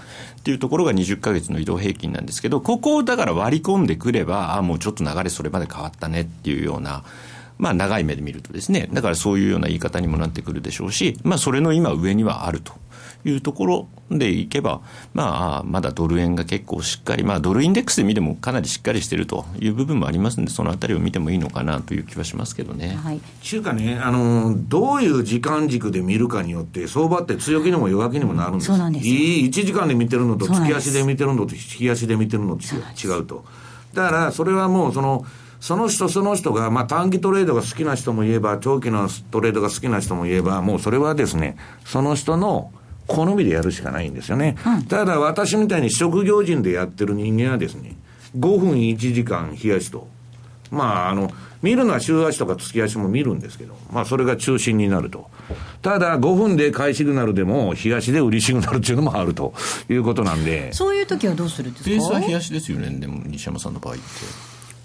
[0.44, 7.04] ていうところが20か月の移動平均なんですけど、ここをだから割り込んでくれば、あもうちょっと流れそれまで変わったねっていうような。
[7.62, 12.74] まあ長い目で見るとですね、だからそういうような言い方にもなってくるでしょうし、まあそれの今上にはあると
[13.24, 14.82] いうところでいけば、
[15.14, 22.96] まあ、まだドル円が結構しっかり、まあ、ドルインデックスで見てもかなりしっかりしているという部分もありますので、そのあたりを見てもいいのかなという気はしますけどね。
[22.96, 23.22] はい。
[23.42, 28.68] ちゅうかね、あの、どういう時間軸で見るかによって、相場って強気にも弱気にもなるんです。
[28.68, 33.46] そうなんですいい1時間で見てるのと、月足で見てるのと、日足で見てるのと違うと。
[33.94, 35.26] だから、それはもう、その、
[35.62, 42.72] その人その人が、まあ短期トレードが好きな人もいえば、長期のトレードが好きな人もいえば、もうそれはですね、その人の
[43.08, 44.58] 好みでやるしかないんですよね。
[44.66, 47.96] うん、ただ私みたいに職業人でやってる人間はですね、
[48.38, 50.08] 5分1時間冷やしと。
[50.72, 51.30] まあ、あの、
[51.62, 55.30] 見るのは週足とか月足も見るんですけど、まあ、それが中心になると。
[55.82, 59.54] ただ、5分で買いシグナルでも、日足で売りシグナルっていうのもあると
[59.90, 60.72] いうことなんで。
[60.72, 61.90] そういう時はどうするんですか？
[61.90, 64.04] ベースは日足ですよね、でも、西山さんの場合って。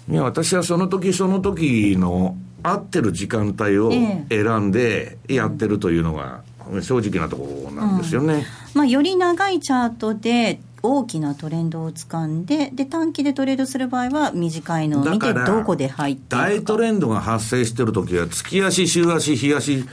[0.09, 3.91] いや、私はその時その時の合ってる時間帯を
[4.29, 6.41] 選んでやってるというのが、
[6.81, 8.43] 正直なところなんですよね、うん、
[8.73, 19.85] まあ、より長いチャートで大きなトレンドを掴んでで短期でトレードする場合は短いのを見てどこで入って大トレンドが発生してる時は月足週足日足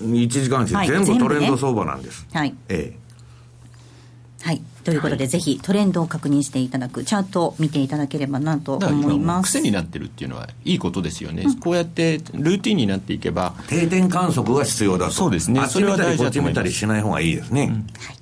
[0.00, 9.52] 1時間足、全部トレンド相場なんです、はい、ええ、はいということで、はい、ぜひトレンドを確認していただくチャートを見ていただければなと思います。
[9.52, 15.12] 癖になってるっていうのはいいことですよね、うん、こうやってルーティンになっていけば定点観測が必要だと。
[15.12, 15.66] そうですね。
[15.68, 16.72] それは大事だと思います。
[16.72, 17.78] しない方がいいですね、うん、は
[18.12, 18.16] い。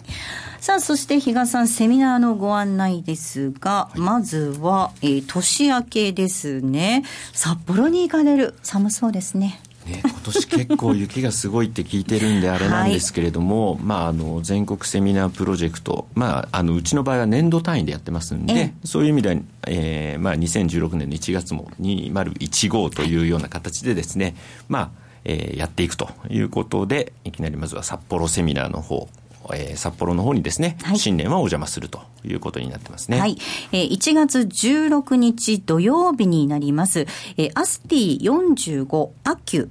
[0.60, 7.02] さあ、そして比嘉さん、セミナーのご案内ですが、はい、まずは、えー、年明けですね。
[7.32, 8.54] 札幌に行かれる。
[8.62, 9.60] 寒そうですね。
[9.90, 24.34] ね、今年結構雪がすごいって聞いてるんであれなんですけれども、はい、まあ、あの全国セミナープロジェクト、まあ、あのうちの場合は年度単位でやってますんで、そういう意味では、えーまあ、2016年の1月も2015というような形でですね、
[24.68, 24.90] まあ
[25.24, 29.08] えー、やっていくということでいきなりまずは札幌セミナーの方
[29.54, 33.18] えー、札幌の方にですね、はい、新年はお邪魔するということになってますね。
[33.18, 33.38] はい。
[33.72, 39.68] えー、1月16日土曜日になります、えー、アスティ45アキュ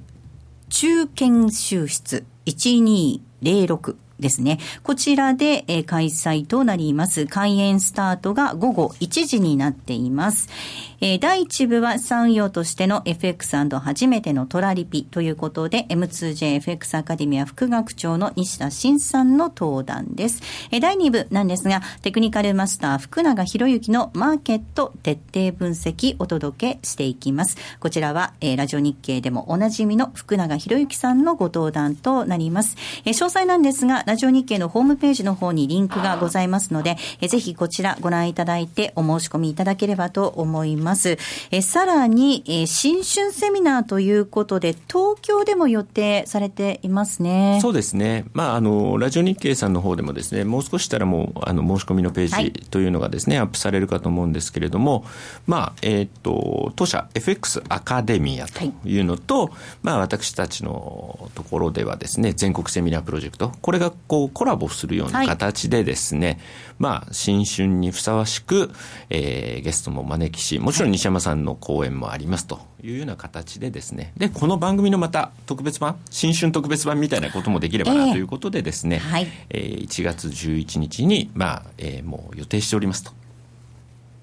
[0.70, 4.58] 中研修室1206ですね。
[4.82, 7.26] こちらで、えー、開催となります。
[7.26, 10.48] 開演スタートが午後1時になっています。
[11.00, 20.42] えー、第1部は産業としての FX& 初めてのトラリピということで、M2JFX アカデミア副学長の西田慎さんの登壇です。
[20.70, 27.56] えー、第2部なんですが、テクニカルマスター福永博之のマーケット徹底分析お届けしていきます。
[27.80, 32.76] こちらは、えー、ラジオ日経でもおなじみの福永博之さんのご登壇となります。
[33.04, 41.16] えー、詳細なんですが、ラジオ日経のホームページの方にリンクがございますので、えー、ぜひこちらご覧いただいてお申し込みいただければと思います。
[41.52, 47.60] えさらに、え新春セミナーということで、東京でも予定されていますね。
[47.62, 48.24] そうですね。
[48.32, 55.04] まあ、あの、ラジオ日経さんの方でもですね、もう少したらもう、あの、申し込みのページというのがですね、はい、アップされるかと思うんですけれども、
[55.46, 59.52] まあ、えっ、と、当社 FX アカデミアというのと、はい、
[59.84, 66.38] まあ、私たちのところではですね、全国セミナープロジェクト、これがこう、コラボするような形でですね、はい、
[66.78, 68.70] まあ、新春にふさわしく、
[69.08, 79.26] えー、ゲストも招きし、もちろんちろん西山さんの講演もありますというような形でですね、で、この番組のまた特別版、新春特別版みたいなこともできればなということでですね、えー、はい。
[79.50, 83.12] えー、1月11日に、まあ、えー、もう予定しておりますと。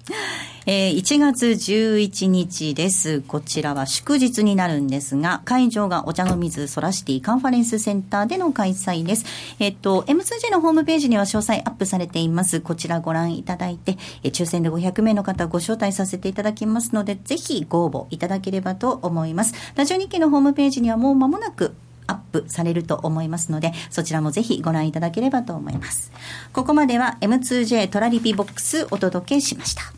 [0.66, 3.20] えー、1月11日です。
[3.20, 9.24] こちらは祝日になるんですが、会場がお茶の水ソラシティカンファレンスセンターでの開催です。
[9.58, 12.60] えっと、M2J のホームページには詳細アップされています。
[12.60, 19.54] こちらご覧いただいて、え、抽選で500名の方ご招待させていただきますので、ぜひご応募いただければと思います。
[19.76, 21.74] ラジオ日経のホームページにはもう間もなく
[22.08, 26.10] アップされると思いますので、そちらもぜひご覧いただければと思います。
[26.52, 29.97] ここまでは M2J トラリピボックスお届けしました。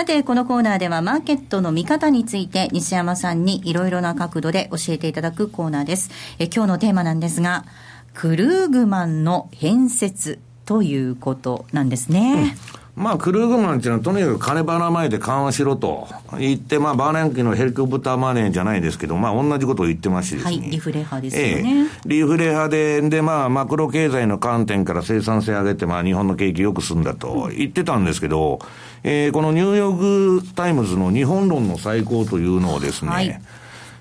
[0.00, 6.10] さて、このコーナーではマーケットの見方について西山さんにいろいろな角度で教えていただくコーナーです。
[6.38, 7.66] え今日のテーマなんですが、
[8.14, 12.56] クルーグマンの変説ということなんですね。
[12.96, 16.08] まあ、クルーグマンっていうのはとにかく金ばらまいて緩和しろと
[16.38, 20.56] 言って、まあ、バーナンキのヘリコプターマネーじゃないですけど、まあ、同じことを言ってますしですね。
[20.56, 21.52] はい、リフレ派ですよね。
[21.54, 28.60] ええ、リフレ派で、で、まあ、マクロ経済の観点から生産性上げて、まあ、日本の景気良くするんだと言ってたんですけど、
[29.02, 33.42] えー、このニューヨークタイムズの日本論の再考というのをですね、はい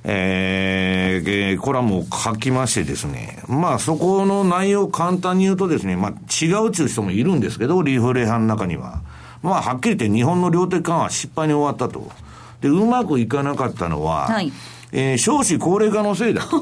[0.04, 9.02] えー、コラムを書きましてですね、まあそこの内容を簡単に言うとですね、まあ違うちゅう人もいるんですけど、リフレ派の中には。
[9.42, 12.12] まあはっきり言って日本の量的緩和は失敗に終わったと。
[12.62, 14.52] で、うまくいかなかったのは、はい
[14.92, 16.42] えー、少子高齢化のせいだ。
[16.48, 16.54] だか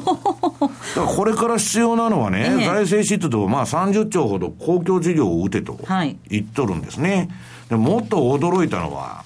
[0.96, 5.80] らこれから必要なのはね、え財政支出とまあ30兆ほど公共事業を打てと
[6.30, 7.30] 言っとるんですね。
[7.70, 9.24] でもっと驚いたのは、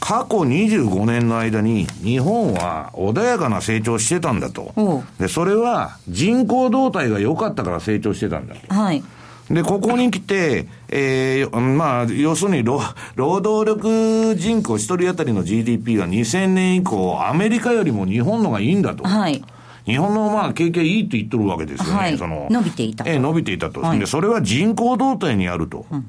[0.00, 5.02] 過去25年の間に日本は穏やかな成長してたんだと。
[5.18, 8.74] で、それは人口動態が良かったから成長してたんだと。
[8.74, 9.02] はい。
[9.50, 12.80] で、ここに来て、えー、まあ、要するに労、
[13.14, 19.04] 労働力人口一人当たりの GDP が2000年以降、アメリカよりも日本のがいいんだと。
[19.04, 19.42] はい。
[19.86, 21.92] 日本のまあ経験いいって言っとるわけですよね。
[21.94, 23.80] はい、その伸びていたええ、伸びていたと。
[23.80, 25.86] はい、で、それは人口動態にあると。
[25.90, 26.06] うん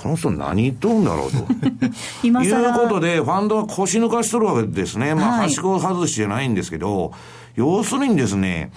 [0.00, 1.36] この人何言っとるんだろうと。
[2.26, 5.14] いうことで、ファンドは腰抜かしとるわけですね。
[5.14, 7.12] まあ、はしご外しじゃないんですけど、
[7.54, 8.72] 要するにですね、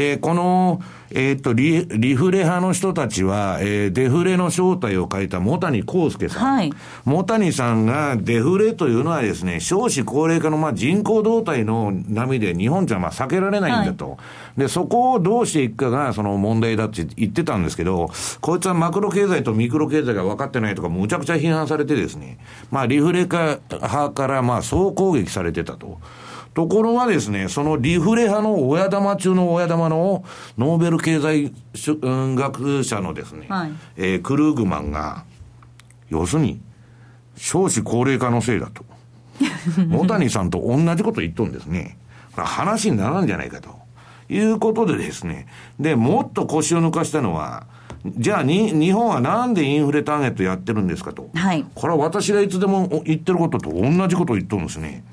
[0.00, 0.80] えー、この、
[1.10, 6.54] えー、っとリ、リフレ派の人たちは、えー、デフレの正体を書いた茂谷幸介さん。
[6.54, 6.72] はい。
[7.04, 14.10] 茂谷さんがデフレというのはですね、少子高齢化のまあ人口動態の波で日本じゃまあ避けられないんだと。
[14.10, 14.16] は
[14.56, 18.08] い、で、そこをどうしていくかがその問題だって言ってたんですけど、
[18.40, 22.38] こいつはマクロ経済とミクロ経済が分かってないとか、むちゃくちゃ批判されてですね、
[22.70, 25.98] まあリフレ化派からまあ総攻撃されてたと。
[26.58, 30.24] ところがですね、そのリフレ派の親玉中の親玉の
[30.56, 35.24] ノーベル経済学者のですね、はい、えー、クルーグマンが、
[36.08, 36.60] 要するに、
[37.36, 38.84] 少子高齢化のせいだと。
[39.88, 41.96] 茂谷さんと同じこと言っとるんですね。
[42.34, 43.78] 話にならんじゃないかと。
[44.28, 45.46] いうことでですね。
[45.78, 47.68] で、もっと腰を抜かしたのは、
[48.04, 51.30] じゃあに、日本はなんでインフレターゲットやってるんですかと。
[51.34, 51.64] はい。
[51.76, 55.04] これは私がいつでも言ってることと同じことを言っとるんですね。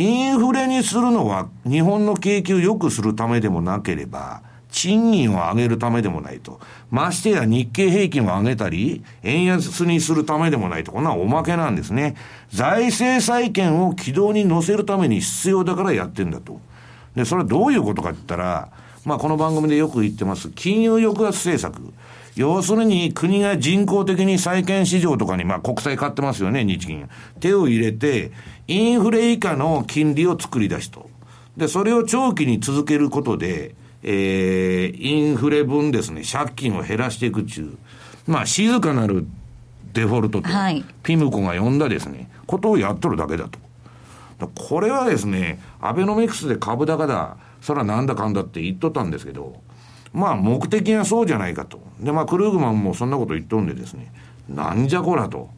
[0.00, 4.40] インフレにするのは日本の景気を良くするためでもなければ、
[4.70, 6.58] 賃金を上げるためでもないと。
[6.90, 10.92] ましてや日経平均を上げたり、円安にするためでもないと。
[10.92, 12.16] こんなおまけなんですね。
[12.50, 16.62] 財政再建を軌道に乗せるために必要だからやってんだと。
[17.14, 18.70] で、それはどういうことかって言ったら、
[19.04, 21.92] まあこの番組でよく言ってます、金融抑圧政策。
[22.40, 27.06] 要するに国が人工的に債券市場とかに、まあ国債買ってますよね、日銀。
[27.38, 28.32] 手を入れて、
[28.66, 31.10] インフレ以下の金利を作り出しと。
[31.58, 37.76] で、それを長期に続けることで、えー、インフレ分ですね、借金を減らしていく中、
[38.26, 39.26] まあ、静かなる
[39.92, 43.50] デフォルトと、はい、ピムコが呼んだですね、ことをやっとるだけだ
[44.38, 44.48] と。
[44.54, 49.60] これはですね、アベノミクスで株高だ、それはなんだかんだって言っとったんですけど、
[50.12, 51.80] まあ目的がそうじゃないかと。
[52.00, 54.12] で、まあクルーグマンもそんなこと言っとんでですね、
[54.48, 55.50] なんじゃこらと。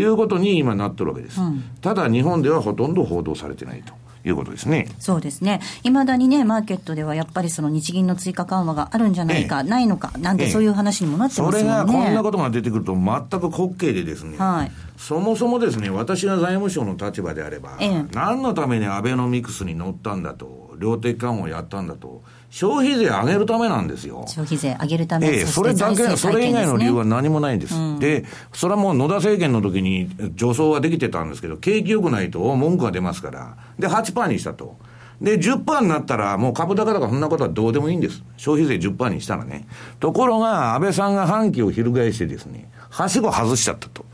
[0.00, 3.94] いうことに今なってるわけです、うん、ただ日本ではほとんど報道されてないと。
[4.24, 4.88] いうことですね。
[4.98, 5.60] そうですね。
[5.84, 24.24] いまだにね、マーケットではやっぱりその日銀の追加緩和があるんじゃないか、ええ、ないのか、なんてそういう話にもなってますよね、それがこんなことが出てくると全く滑稽でですね、はい、そもそもですね、私が財務省の立場であれば、え、何のためにアベノミクスに乗ったんだと、量的緩和をやったんだと、消費税上げるためなんですよ。
[24.28, 27.74] 消費税上げるため、ええ、それだけ、それ以外の理由は何もないんです。
[27.74, 34.76] うん、で、それはもう野田政権の時に助走はできてたんですけど、景気良くないと文句が出ますから、で、8%にしたと。
[35.20, 38.22] で、10%になったら、もう株高とかそんなことはどうでもいいんです。
[38.36, 39.66] 消費税10%にしたらね。
[39.98, 44.04] ところが、安倍さんが反旗を翻してですね、はしご外しちゃったと。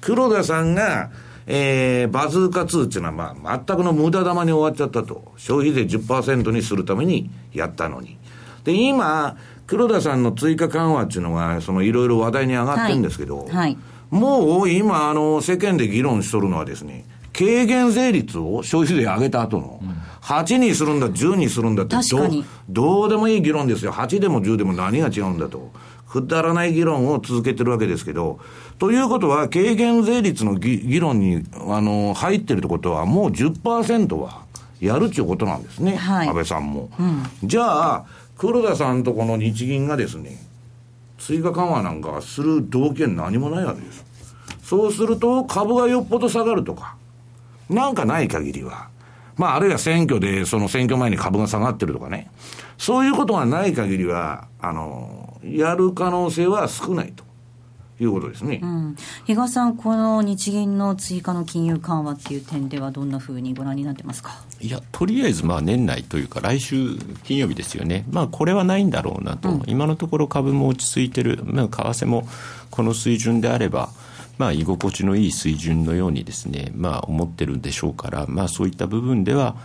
[0.00, 1.10] 黒田さんが、
[1.52, 5.32] えー、バズーカ2っていうのは、まあ、全くの無駄玉に終わっちゃったと。
[5.36, 8.18] 消費税10%にするためにやったのに。
[8.62, 9.36] で、今、
[9.66, 13.78] 黒田さんの追加緩和っていうのが、そのいろいろ話題に上がってるんですけど、はいはい、
[14.10, 17.04] もう今、あの、世間で議論しとるのはですね、
[17.36, 19.80] 軽減税率を消費税上げた後の、
[20.22, 23.92] 8にするんだ、10にするんだってど、どうでもいい議論ですよ。
[23.92, 25.72] 8でも10でも何が違うんだと。
[26.10, 28.40] くだらない議論を続けてるわけですけど、
[28.80, 34.42] ということは、軽減税率の議論に、あの、入ってるってことは、もう10%は
[34.80, 35.94] やるっていうことなんですね。
[35.96, 36.90] はい、安倍さんも。
[36.98, 38.04] うん、じゃあ、
[38.36, 40.36] 黒田さんとこの日銀がですね、
[41.18, 44.04] 追加緩和なんかする動機は何もないわけです。
[44.64, 46.96] そうすると、株がよっぽど下がるとか、
[47.68, 48.88] なんかない限りは、
[49.36, 52.30] まあ、あるいは選挙で、その選挙前に株が下がってるとかね、
[52.78, 57.24] そういうことがない限りは、あの、やる可能性は少ないと
[58.02, 58.60] いうことですね。
[58.62, 64.42] うん、比嘉さん、この日銀の追加の金融緩和っていう点では、どんなふうにご覧になってますか？
[64.60, 72.26] いや、とりあえずまあ年内というか、来週金曜日ですよね、まあ、これはないんだろうなと、うん、今のところ株も落ち着いてる、まあ、為替も
[72.70, 73.90] この水準であれば、
[74.38, 79.56] まあ、居心地のいい水準のようにですね、まあ、思ってるんでしょうから、まあ、そういった部分では、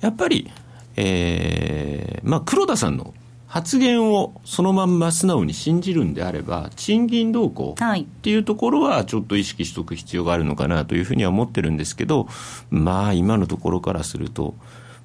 [0.00, 0.50] やっぱり、
[0.96, 3.12] えーまあ、黒田さんの
[3.52, 12.28] 発言をそのまんま素直に信じるんであれば、賃金動向っていうところはちょっと意識しておく必要があるのかなというふうには思ってるんですけど、
[12.70, 14.54] まあ今のところからすると、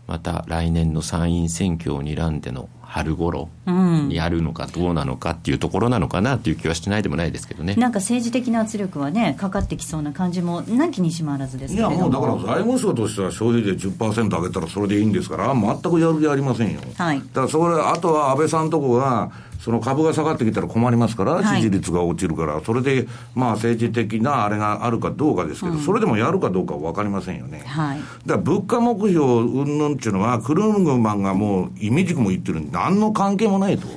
[0.08, 27.64] また来年の参院選挙を睨んでの春頃にやるのかどうなのかっていうところなのかなっていう気はしないでもないですけどね、なんか政治的な圧力はねかかってきそうな感じもなきにしもあらずですいやもうだから財務省としては消費税10%上げたらそれでいいんですから全くやる気ありませんよ、はい、だからそれあとは安倍さんとこがその株が下がってきたら困りますから、支持率が落ちるから、それで、まあ政治的なあれがあるかどうかですけど、それでもやるかどうかは分かりませんよね。
[27.66, 33.88] はい、だから物価目標云々っていうのは、クルーグマンがもう、イメージも言ってるんで、何の関係もないと。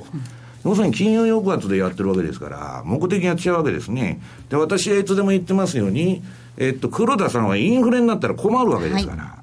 [0.64, 4.20] 要するに金融抑圧でやってるわけですから、目的が違うわけですね。
[4.48, 6.22] で、私はいつでも言ってますように、
[6.58, 9.22] えっと、黒田さんはインフレになったら困るわけですから。
[9.22, 9.40] はい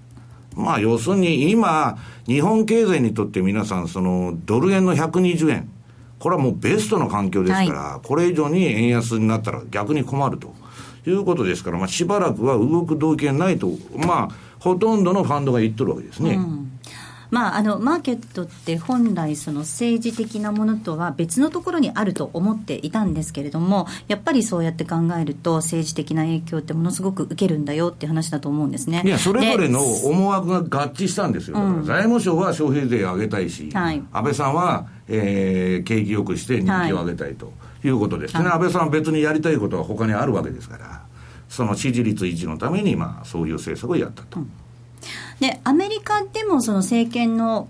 [0.57, 5.69] まあ、要するに今、日本経済にとって皆さん、その、ドル円の120円。
[6.19, 10.53] これはもうベストの環境ですから、はい、これ以上に円安になったら逆に困ると。
[11.09, 16.31] いうことですから、まあ、しばらくは動く動機がないと、まあ、ほとんどのファンドが言っとるわけですね。
[16.31, 16.66] うん
[17.29, 29.01] まあ、あのマーケットって本来その政治的なものとは別のところにあると思っていたんですけれどもやっぱりそうやって考えると政治的な影響ってものすごく受けるんだよって話だと思うんですね。
[29.05, 37.51] いやそれぞれの思惑が合致したんですよ、うん、財務省は消費税上げたいし、はい、安倍さんは、えー、景気よくして人気を上げたいと
[37.83, 37.89] い。
[37.89, 38.37] うことです。
[38.37, 41.01] ね、はい、安倍さんは別にやりたいことは他にあるわけですから
[41.49, 44.39] その支持率維持のために、まあ、そういう政策をやったと。
[44.39, 44.51] うん
[45.39, 47.67] でアメリカでもその政権の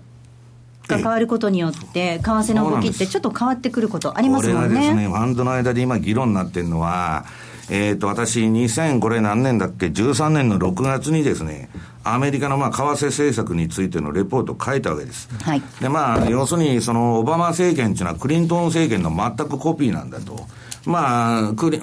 [0.88, 4.80] が変わることによって、為替の動きってちょっと変わってくることありますもんね。
[4.80, 7.26] ですね、ファンドの間で今議論になってるのは、
[7.70, 11.68] えっ、ー、と、私、2000、これ何年だっけ、13年の6月にですね、
[12.02, 15.28] アメリカのまあ為替政策についてのレポートを書いたわけです。
[15.42, 15.62] はい。
[15.80, 20.46] で、まあ、要するに、その、オバマ政権っていうのはクリントン政権の全くコピーなんだと。
[20.86, 21.80] まあ、クリ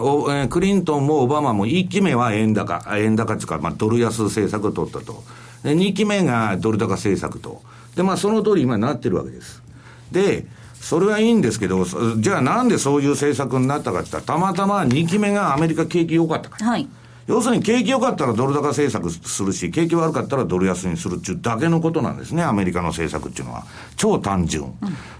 [0.49, 5.23] クリントンもオバマも1期目は円高、円高っていうか、まあ、ドル安政策を取ったと。
[5.65, 7.61] で、2期目がドル高政策と。
[7.95, 9.63] で、まあ、その通り今なってるわけです。
[10.11, 10.45] で、
[10.79, 11.83] それはいいんですけど、
[12.17, 16.67] じゃあなんでそういう政策になったかって言ったら、たまたま2期目がアメリカ景気良かったから。
[16.67, 16.87] はい。
[17.25, 23.63] 要するに景気良かったらドル高政策するし、景気悪かったらドル安にするっていうだけのことなんですね、アメリカの政策っていうのは。
[23.97, 24.65] 超単純。
[24.65, 24.73] うん、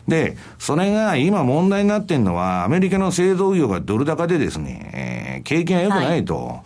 [0.07, 6.35] で、それが今問題になってるのは、アメリカの製造業がドル高でですね、えー、景気が良くないと。
[6.45, 6.59] はい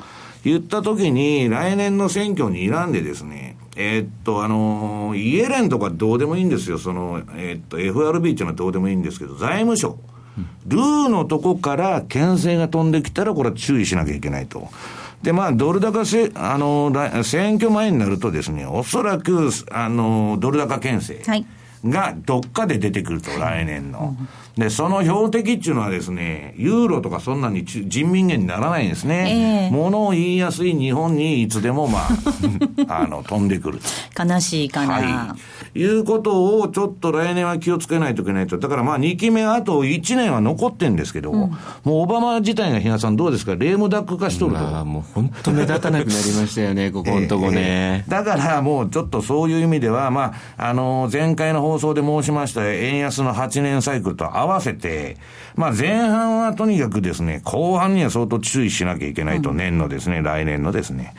[0.43, 6.77] 言ったときに、来年の選挙に睨んでですね、えー、っと、あのイエレンとかどうでもいいんですよ。
[6.77, 9.97] その、えー、っと、FRB っていうのはどうでもいいんですけど、財務省。
[10.65, 14.69] ルーのとこから牽制が飛んできたら、これは注意しなきゃいけないと。
[15.21, 16.93] で、まあ、ドル高せ、あの、
[17.23, 21.21] 選挙前になるとですね、おそらく、あの、ドル高牽制。
[21.25, 21.45] はい
[21.85, 24.15] がどっかで出てくると、来年の。
[24.57, 29.69] で、その標的っていうのはですね、ユーロとかそんなに人民元にならないんですね。
[29.69, 32.09] えー、物を言いやすい日本にいつでもまあ、
[33.03, 33.79] あの、飛んでくる
[34.15, 34.23] と。
[34.23, 34.93] 悲しいかな。
[34.93, 35.35] は
[35.73, 35.79] い。
[35.79, 38.57] いうことをちょっと来年は気をつけないといけないと。
[38.57, 41.49] だからまあ2期目あと1年は残ってんですけど、うん、も
[41.85, 43.55] うオバマ自体が比嘉さんどうですか？
[43.55, 44.59] レームダック化しとると。
[44.59, 55.17] まあ、もう本当目立たなくなりましたよね、 ここのとこね、えー、だからもうちょっとそういう意味では、まあ、あの、前回の放送で申しました円安の8年サイクルと合わせて、
[55.55, 61.13] まあ前半はとにかくですね、後半には相当注意しなきゃいけないと、年のですね、来年のですね。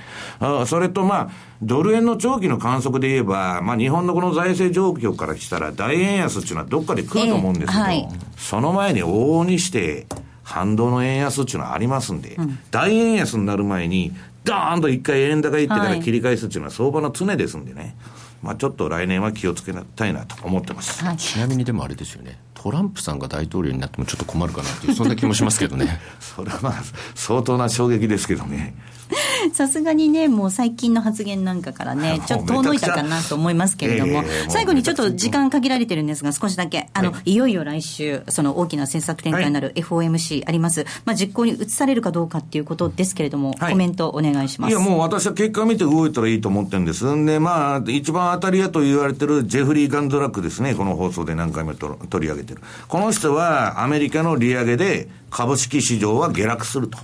[0.67, 1.31] それとまあ、
[1.63, 10.07] ドル円の長期の観測で言えば、まあ日本のこの財政状況からしたら大円安っていうのはどっかで来ると思うんですけど、えーはい、その前に往々にして、
[10.43, 14.13] 反動の円安っていうのはありますんで、うん、大円安になる前に、
[14.43, 17.95] ドーンと一回円高行ってから切り返すっていうのは相場の常ですんでね。
[18.43, 26.01] まあ、ちょっと来年は気をつけたいなと思ってます、はい、ちなみにでもあれですよね、トランプさんが大統領になってもちょっと困るかなっていう、そんな気もしますけどね。
[26.21, 26.83] それはまあ、
[27.15, 28.75] 相当な衝撃ですけどね。
[29.53, 40.85] さすがにね、もう最近の発言なんかからね、 ちょっと遠のいたかなと思いますけれども、最後にちょっと時間限られてるんですが、少しだけ、あの、い、よいよ来週、その大きな政策展開になる FOMC あります。
[41.05, 44.71] まあ、実行に移されるかどうかっていうことですけれども、コメントお願いします。
[44.71, 47.05] いや、もう私は結果見て動いたらいいと思ってるんです。
[47.15, 52.61] んで、まあ、一番当たり屋と言われてるジェフリー・ガンドラックですね、この放送で何回も取り上げてる。
[52.89, 56.99] この人はアメリカの利上げで株式市場は下落すると。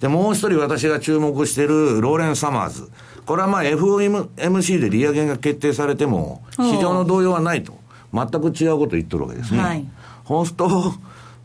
[0.00, 2.90] で、もう一人私が注目しているローレン・サマーズ。
[3.26, 7.78] これはまあ FOMC で利上げが決定されても、市場の動揺はないと。
[8.12, 9.60] 全く違うこと言っとるわけですね。
[9.60, 9.86] はい。
[10.26, 10.94] そうすると、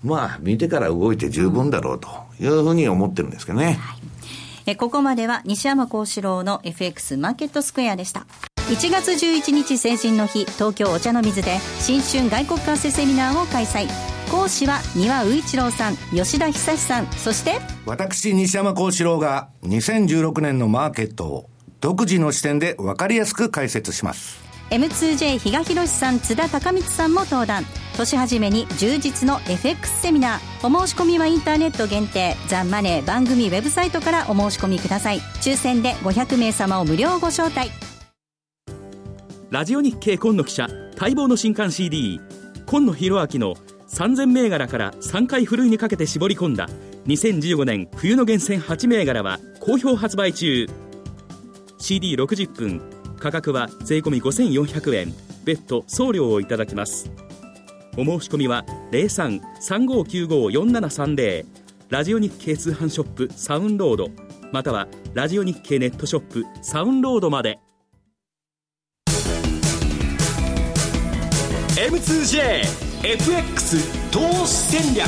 [0.04, 3.74] まあ、見てから動いて十分だろうというふうに思ってるんですけどね。
[3.74, 4.00] はい、
[4.68, 8.26] えここまでは西山幸四郎の FX マーケットスクエアでした。
[8.68, 17.54] 1月11日成人の日東京お茶の水で新春外国為替セミナーを開催講師は丹羽宇一郎さん吉田久さんそして
[17.86, 24.44] 私西山幸四郎が2016年のマーケットを独自の視点で分かりやすく解説します。
[24.72, 27.64] M2J 比嘉宏さん津田孝光さんも登壇。
[27.96, 35.20] 年始めに充実の FX セミナーお申し込みはインターネット限定ザ・マネー番組ウェブサイトからお申し込みください。
[35.42, 37.72] 抽選で500名様を無料ご招待。
[39.50, 40.68] ラジオ日経今野記者
[41.00, 42.20] 待望の新刊 CD
[42.66, 43.56] 今野博明の
[43.90, 46.68] 3000銘柄から3回ふるいにかけて絞り込んだ
[47.06, 50.68] 2015年冬の厳選8銘柄は好評発売中。
[51.80, 52.82] CD60 分
[53.20, 55.14] 価格は税込5400円。
[55.46, 57.10] 別途送料をいただきます。
[57.98, 61.46] お申し込みは03-3595-4730
[61.90, 64.10] ラジオ日経通販ショップサウンロード。
[64.52, 67.60] またはラジオ日経ネットショップサウンロードまで。
[71.78, 75.08] M2J M2JFX 投資戦略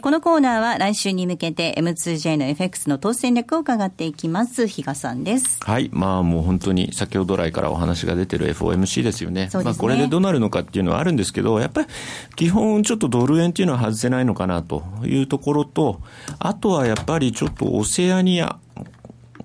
[0.00, 4.68] このコーナーは来週に向けて M2J の FX の投資戦略を伺っていきます。
[4.68, 5.58] 比嘉さんです。
[5.60, 5.90] はい。
[5.92, 9.46] まあもう本当に先ほど来からお話が出てる FOMC ですよね。
[9.46, 11.88] ねまあこれでどうなるのかっていうのはあるんですけど、やっぱり
[12.36, 16.00] 基本ちょっとドル円っていうのは外せないのかなというところと、
[16.38, 18.58] あとはやっぱりちょっとオセアニア、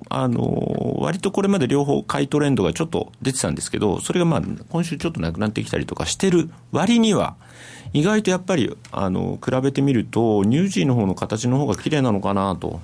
[0.10, 7.36] あの、割とこれまで両方買いトレンドがちょっと出てたんですけど、それがまあ、今週ちょっとなくなってきたりとかしてる割には、
[7.93, 12.82] 意外とやっぱり、あの、比べてみると、ニュージーの方の形の方が綺麗なのかなと。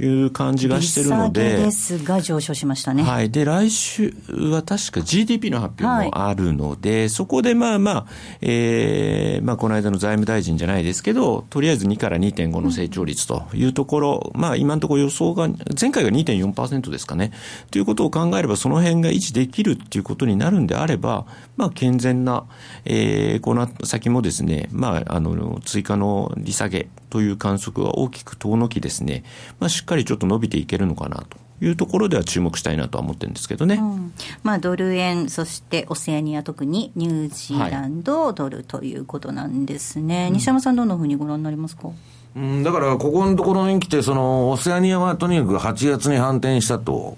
[0.00, 1.56] いう感じがしてるので。
[1.56, 3.02] ですが上昇しましたね。
[3.02, 3.30] はい。
[3.30, 8.06] で、来週は確か GDP の発表もあるので、はい、そこでまあまあ、
[8.40, 15.48] えー、まあこの間の財務大臣じゃないですけど、とりあえず2から2.5の成長率というところ、うん、まあ今のところ予想が、
[15.80, 17.32] 前回が2.4%ですかね。
[17.70, 21.26] ということを考えれば、その辺が維持できるっていうことになるんであれば、
[21.56, 22.44] まあ健全な、
[22.84, 29.22] えー、この先もですね、まあ、あの、追加の利下げという観測が大きく遠のきですね、
[29.60, 31.38] まあしっかりちょっと伸びていけるのかなと。
[31.62, 34.12] いうところでは注目したいなとは思ってるんですけどね、うん、
[34.42, 41.90] まあ、ドル円、そしてオセアニア、特にニュージーランド、ドルということなんですね、はい、西山さん、どんなふうにご覧になりますか？
[42.34, 47.16] うん、だから、ここのところに来て、その、オセアニアはとにかく8月に反転したと。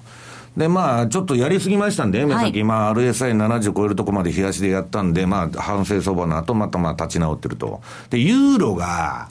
[0.54, 7.80] で、まあ、ちょっとやりすぎましたんで、目先、まあ、RSI70 超えるとこまで東でやったんで、まあ、反省相場の後、またまあ、立ち直ってると。
[8.10, 9.28] で、ユーロが、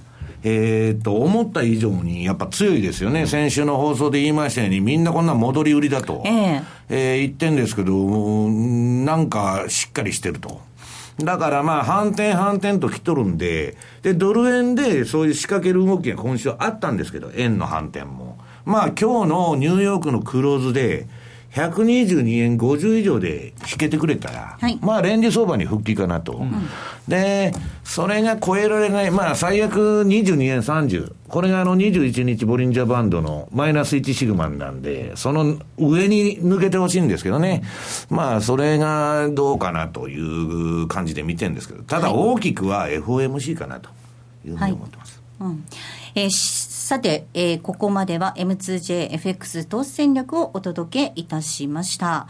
[0.47, 3.25] えー、と、思った以上にやっぱ強いですよね。
[3.25, 10.61] 先週の放送で言いましたように、みんなこんな戻り売りだと、えー、えー、言ってんですけど、なんかしっかりしてると。
[11.17, 18.37] だからまあ、反転反転と来とるんで、で、ドル円でそういう仕掛ける動きが今週あったんですけど、円の反転も。
[18.65, 21.07] まあ、今日のニューヨークのクローズで、
[21.55, 26.67] 122円50以上で引けてくれたら、はい、まあ、レンジ相場に復帰かなと、うん、
[27.07, 27.53] で、
[27.85, 37.63] それが超えられない、まあ、最悪22円30、これがあの21日ボリンジャーバンドのマイナス1シグマンなんで、その上に抜けてほしいんですけどね、
[38.09, 43.89] まあ、それがどうかなという感じで見てるんですけど、ただ大きくは FOMC かなと
[44.45, 45.21] いうふうに思ってます。
[45.39, 45.65] はい、うん。
[46.15, 52.27] えーさて、えー、ここまでは M2JFX 投資戦略をお届けいたしました。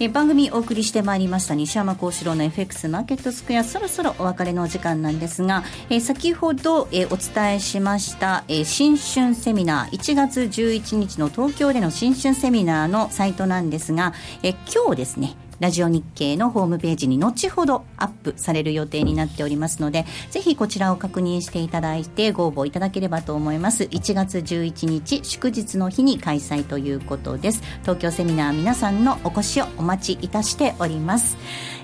[0.00, 23.84] え番組お送りしてまいりました西山幸四郎の FX マーケットスクエアそろそろお別れのお時間なんですが、え先ほど、えお伝えしました、え新春セミナー1月11日の東京での新春セミナーのサイトなんですが、え今日ですねラジオ日経のホームページに後ほどアップされる予定になっておりますので、ぜひこちらを確認していただいてご応募いただければと思います。
[23.84, 27.62] 1月11日祝日の日に開催ということです。
[27.80, 31.38] 東京セミナー皆さんのお越しをお待ちいたしております。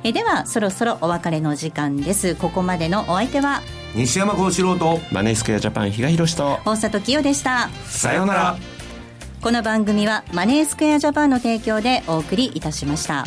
[0.05, 2.35] えでは、そろそろお別れの時間です。
[2.35, 3.63] ここまでのお相手は、
[3.95, 8.57] 西山幸四郎とマネースクエアジャパン比嘉宏と大里清でしたさようなら
[9.43, 13.25] この番組はマネースクエアジャパンの提供でお送りいたしました。